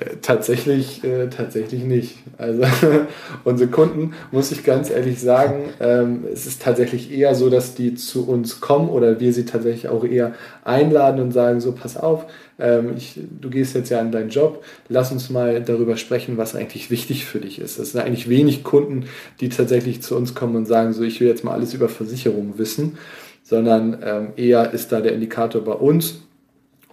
Äh, 0.00 0.16
tatsächlich, 0.22 1.04
äh, 1.04 1.28
tatsächlich 1.28 1.84
nicht. 1.84 2.16
Also 2.38 2.64
unsere 3.44 3.70
Kunden, 3.70 4.14
muss 4.30 4.50
ich 4.50 4.64
ganz 4.64 4.90
ehrlich 4.90 5.20
sagen, 5.20 5.70
ähm, 5.80 6.24
es 6.32 6.46
ist 6.46 6.62
tatsächlich 6.62 7.12
eher 7.12 7.34
so, 7.34 7.50
dass 7.50 7.74
die 7.74 7.94
zu 7.94 8.26
uns 8.26 8.60
kommen 8.60 8.88
oder 8.88 9.20
wir 9.20 9.32
sie 9.32 9.44
tatsächlich 9.44 9.88
auch 9.88 10.04
eher 10.04 10.32
einladen 10.64 11.20
und 11.20 11.32
sagen, 11.32 11.60
so 11.60 11.72
pass 11.72 11.96
auf, 11.96 12.26
ähm, 12.58 12.94
ich, 12.96 13.18
du 13.40 13.50
gehst 13.50 13.74
jetzt 13.74 13.90
ja 13.90 14.00
an 14.00 14.12
deinen 14.12 14.30
Job, 14.30 14.64
lass 14.88 15.10
uns 15.10 15.30
mal 15.30 15.62
darüber 15.62 15.96
sprechen, 15.96 16.36
was 16.36 16.54
eigentlich 16.54 16.90
wichtig 16.90 17.24
für 17.24 17.40
dich 17.40 17.58
ist. 17.58 17.78
Es 17.78 17.92
sind 17.92 18.00
eigentlich 18.00 18.28
wenig 18.28 18.62
Kunden, 18.62 19.06
die 19.40 19.48
tatsächlich 19.48 20.02
zu 20.02 20.16
uns 20.16 20.34
kommen 20.34 20.54
und 20.54 20.66
sagen, 20.66 20.92
so 20.92 21.02
ich 21.02 21.20
will 21.20 21.28
jetzt 21.28 21.44
mal 21.44 21.52
alles 21.52 21.74
über 21.74 21.88
Versicherungen 22.22 22.58
wissen, 22.58 22.98
sondern 23.42 23.98
ähm, 24.02 24.28
eher 24.36 24.72
ist 24.72 24.92
da 24.92 25.00
der 25.00 25.12
Indikator 25.12 25.62
bei 25.62 25.72
uns 25.72 26.22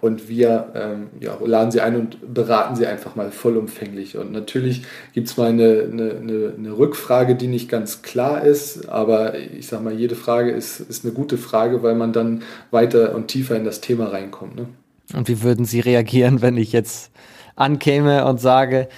und 0.00 0.28
wir 0.28 0.72
ähm, 0.74 1.08
ja, 1.20 1.36
laden 1.44 1.70
sie 1.70 1.80
ein 1.80 1.94
und 1.94 2.34
beraten 2.34 2.74
sie 2.74 2.86
einfach 2.86 3.16
mal 3.16 3.30
vollumfänglich. 3.30 4.16
Und 4.16 4.32
natürlich 4.32 4.82
gibt 5.12 5.28
es 5.28 5.36
mal 5.36 5.50
eine, 5.50 5.88
eine, 5.92 6.54
eine, 6.56 6.78
Rückfrage, 6.78 7.34
die 7.34 7.48
nicht 7.48 7.68
ganz 7.68 8.00
klar 8.00 8.42
ist, 8.42 8.88
aber 8.88 9.38
ich 9.38 9.66
sage 9.66 9.84
mal, 9.84 9.92
jede 9.92 10.14
Frage 10.14 10.52
ist, 10.52 10.80
ist 10.80 11.04
eine 11.04 11.12
gute 11.12 11.36
Frage, 11.36 11.82
weil 11.82 11.94
man 11.94 12.14
dann 12.14 12.42
weiter 12.70 13.14
und 13.14 13.28
tiefer 13.28 13.56
in 13.56 13.64
das 13.64 13.82
Thema 13.82 14.06
reinkommt. 14.06 14.56
Ne? 14.56 14.66
Und 15.14 15.28
wie 15.28 15.42
würden 15.42 15.66
Sie 15.66 15.80
reagieren, 15.80 16.40
wenn 16.40 16.56
ich 16.56 16.72
jetzt 16.72 17.10
ankäme 17.54 18.24
und 18.24 18.40
sage, 18.40 18.88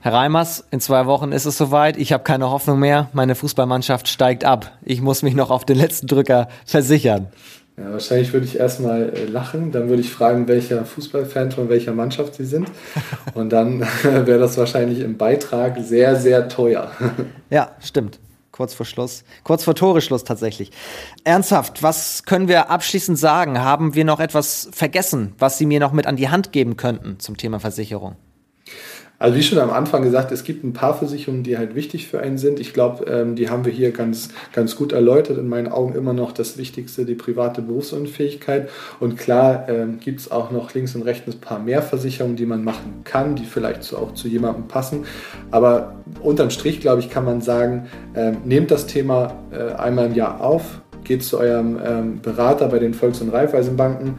Herr 0.00 0.12
Reimers, 0.12 0.64
in 0.70 0.80
zwei 0.80 1.06
Wochen 1.06 1.32
ist 1.32 1.44
es 1.44 1.58
soweit, 1.58 1.96
ich 1.96 2.12
habe 2.12 2.22
keine 2.22 2.50
Hoffnung 2.50 2.78
mehr, 2.78 3.08
meine 3.12 3.34
Fußballmannschaft 3.34 4.06
steigt 4.06 4.44
ab, 4.44 4.70
ich 4.84 5.00
muss 5.02 5.22
mich 5.22 5.34
noch 5.34 5.50
auf 5.50 5.64
den 5.64 5.76
letzten 5.76 6.06
Drücker 6.06 6.48
versichern. 6.64 7.26
Ja, 7.76 7.92
wahrscheinlich 7.92 8.32
würde 8.32 8.46
ich 8.46 8.58
erstmal 8.58 9.12
äh, 9.12 9.24
lachen, 9.24 9.72
dann 9.72 9.88
würde 9.88 10.02
ich 10.02 10.10
fragen, 10.10 10.46
welcher 10.46 10.84
Fußballfan 10.84 11.50
von 11.50 11.68
welcher 11.68 11.92
Mannschaft 11.92 12.34
Sie 12.34 12.44
sind. 12.44 12.70
Und 13.34 13.50
dann 13.50 13.80
wäre 14.02 14.38
das 14.38 14.56
wahrscheinlich 14.56 15.00
im 15.00 15.16
Beitrag 15.16 15.78
sehr, 15.80 16.16
sehr 16.16 16.48
teuer. 16.48 16.90
Ja, 17.50 17.70
stimmt 17.80 18.20
kurz 18.58 18.74
vor 18.74 18.86
Schluss, 18.86 19.22
kurz 19.44 19.62
vor 19.62 19.76
Toreschluss 19.76 20.24
tatsächlich. 20.24 20.72
Ernsthaft, 21.22 21.84
was 21.84 22.24
können 22.24 22.48
wir 22.48 22.70
abschließend 22.70 23.16
sagen? 23.16 23.60
Haben 23.60 23.94
wir 23.94 24.04
noch 24.04 24.18
etwas 24.18 24.68
vergessen, 24.72 25.32
was 25.38 25.58
Sie 25.58 25.66
mir 25.66 25.78
noch 25.78 25.92
mit 25.92 26.08
an 26.08 26.16
die 26.16 26.28
Hand 26.28 26.50
geben 26.50 26.76
könnten 26.76 27.20
zum 27.20 27.36
Thema 27.36 27.60
Versicherung? 27.60 28.16
Also 29.20 29.36
wie 29.36 29.42
schon 29.42 29.58
am 29.58 29.70
Anfang 29.70 30.02
gesagt, 30.02 30.30
es 30.30 30.44
gibt 30.44 30.62
ein 30.62 30.72
paar 30.72 30.96
Versicherungen, 30.96 31.42
die 31.42 31.58
halt 31.58 31.74
wichtig 31.74 32.06
für 32.06 32.20
einen 32.20 32.38
sind. 32.38 32.60
Ich 32.60 32.72
glaube, 32.72 33.04
ähm, 33.06 33.34
die 33.34 33.50
haben 33.50 33.64
wir 33.64 33.72
hier 33.72 33.90
ganz, 33.90 34.28
ganz 34.52 34.76
gut 34.76 34.92
erläutert. 34.92 35.38
In 35.38 35.48
meinen 35.48 35.66
Augen 35.66 35.96
immer 35.96 36.12
noch 36.12 36.30
das 36.30 36.56
Wichtigste, 36.56 37.04
die 37.04 37.16
private 37.16 37.60
Berufsunfähigkeit. 37.60 38.68
Und 39.00 39.16
klar 39.16 39.68
ähm, 39.68 39.98
gibt 39.98 40.20
es 40.20 40.30
auch 40.30 40.52
noch 40.52 40.72
links 40.72 40.94
und 40.94 41.02
rechts 41.02 41.26
ein 41.26 41.40
paar 41.40 41.58
mehr 41.58 41.82
Versicherungen, 41.82 42.36
die 42.36 42.46
man 42.46 42.62
machen 42.62 43.00
kann, 43.02 43.34
die 43.34 43.44
vielleicht 43.44 43.82
so 43.82 43.96
auch 43.98 44.14
zu 44.14 44.28
jemandem 44.28 44.68
passen. 44.68 45.04
Aber 45.50 45.96
unterm 46.22 46.50
Strich, 46.50 46.80
glaube 46.80 47.00
ich, 47.00 47.10
kann 47.10 47.24
man 47.24 47.40
sagen, 47.40 47.88
ähm, 48.14 48.36
nehmt 48.44 48.70
das 48.70 48.86
Thema 48.86 49.34
äh, 49.50 49.72
einmal 49.74 50.06
im 50.06 50.14
Jahr 50.14 50.40
auf, 50.40 50.80
geht 51.08 51.24
zu 51.24 51.38
eurem 51.38 51.78
ähm, 51.84 52.20
Berater 52.22 52.68
bei 52.68 52.78
den 52.78 52.94
Volks- 52.94 53.20
und 53.20 53.30
Raiffeisenbanken 53.30 54.14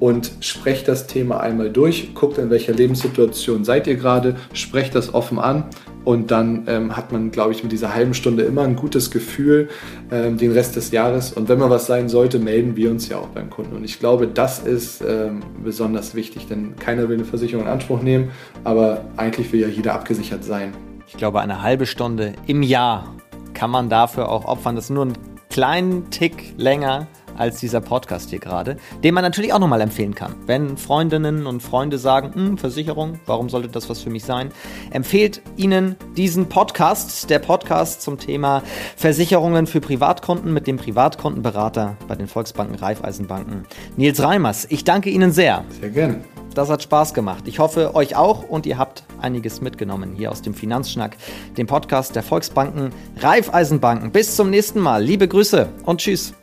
und 0.00 0.32
sprecht 0.40 0.88
das 0.88 1.06
Thema 1.06 1.40
einmal 1.40 1.70
durch, 1.70 2.14
guckt, 2.14 2.36
in 2.36 2.50
welcher 2.50 2.74
Lebenssituation 2.74 3.64
seid 3.64 3.86
ihr 3.86 3.94
gerade, 3.94 4.36
sprecht 4.52 4.94
das 4.94 5.14
offen 5.14 5.38
an 5.38 5.64
und 6.04 6.30
dann 6.30 6.64
ähm, 6.66 6.96
hat 6.96 7.12
man, 7.12 7.30
glaube 7.30 7.52
ich, 7.52 7.62
mit 7.62 7.72
dieser 7.72 7.94
halben 7.94 8.12
Stunde 8.12 8.42
immer 8.42 8.62
ein 8.62 8.76
gutes 8.76 9.10
Gefühl 9.10 9.68
ähm, 10.10 10.36
den 10.36 10.52
Rest 10.52 10.76
des 10.76 10.90
Jahres. 10.90 11.32
Und 11.32 11.48
wenn 11.48 11.58
mal 11.58 11.70
was 11.70 11.86
sein 11.86 12.10
sollte, 12.10 12.38
melden 12.38 12.76
wir 12.76 12.90
uns 12.90 13.08
ja 13.08 13.16
auch 13.16 13.28
beim 13.28 13.48
Kunden. 13.48 13.74
Und 13.74 13.84
ich 13.84 13.98
glaube, 13.98 14.26
das 14.26 14.58
ist 14.58 15.02
ähm, 15.06 15.40
besonders 15.62 16.14
wichtig, 16.14 16.46
denn 16.46 16.76
keiner 16.76 17.08
will 17.08 17.16
eine 17.16 17.24
Versicherung 17.24 17.64
in 17.64 17.70
Anspruch 17.70 18.02
nehmen, 18.02 18.30
aber 18.64 19.06
eigentlich 19.16 19.50
will 19.52 19.60
ja 19.60 19.68
jeder 19.68 19.94
abgesichert 19.94 20.44
sein. 20.44 20.74
Ich 21.06 21.16
glaube, 21.16 21.40
eine 21.40 21.62
halbe 21.62 21.86
Stunde 21.86 22.34
im 22.46 22.62
Jahr 22.62 23.14
kann 23.54 23.70
man 23.70 23.88
dafür 23.88 24.28
auch 24.28 24.44
opfern. 24.44 24.74
Das 24.74 24.86
ist 24.86 24.90
nur 24.90 25.06
ein 25.06 25.12
kleinen 25.54 26.10
Tick 26.10 26.52
länger 26.56 27.06
als 27.36 27.60
dieser 27.60 27.80
Podcast 27.80 28.30
hier 28.30 28.40
gerade, 28.40 28.76
den 29.04 29.14
man 29.14 29.22
natürlich 29.22 29.52
auch 29.52 29.60
nochmal 29.60 29.80
empfehlen 29.82 30.12
kann. 30.12 30.34
Wenn 30.46 30.76
Freundinnen 30.76 31.46
und 31.46 31.62
Freunde 31.62 31.96
sagen, 31.96 32.34
hm, 32.34 32.58
Versicherung, 32.58 33.20
warum 33.26 33.48
sollte 33.48 33.68
das 33.68 33.88
was 33.88 34.00
für 34.00 34.10
mich 34.10 34.24
sein? 34.24 34.50
Empfehlt 34.90 35.42
ihnen 35.56 35.94
diesen 36.16 36.48
Podcast, 36.48 37.30
der 37.30 37.38
Podcast 37.38 38.02
zum 38.02 38.18
Thema 38.18 38.64
Versicherungen 38.96 39.68
für 39.68 39.80
Privatkunden 39.80 40.52
mit 40.52 40.66
dem 40.66 40.76
Privatkundenberater 40.76 41.98
bei 42.08 42.16
den 42.16 42.26
Volksbanken 42.26 42.74
Raiffeisenbanken. 42.74 43.64
Nils 43.96 44.20
Reimers, 44.20 44.66
ich 44.70 44.82
danke 44.82 45.10
Ihnen 45.10 45.30
sehr. 45.30 45.64
Sehr 45.80 45.90
gerne. 45.90 46.33
Das 46.54 46.70
hat 46.70 46.82
Spaß 46.82 47.14
gemacht. 47.14 47.44
Ich 47.46 47.58
hoffe, 47.58 47.94
euch 47.94 48.16
auch 48.16 48.48
und 48.48 48.64
ihr 48.66 48.78
habt 48.78 49.04
einiges 49.20 49.60
mitgenommen 49.60 50.14
hier 50.16 50.30
aus 50.30 50.40
dem 50.40 50.54
Finanzschnack, 50.54 51.16
dem 51.56 51.66
Podcast 51.66 52.14
der 52.14 52.22
Volksbanken 52.22 52.90
Raiffeisenbanken. 53.20 54.12
Bis 54.12 54.36
zum 54.36 54.50
nächsten 54.50 54.80
Mal. 54.80 55.02
Liebe 55.02 55.26
Grüße 55.26 55.68
und 55.84 56.00
tschüss. 56.00 56.34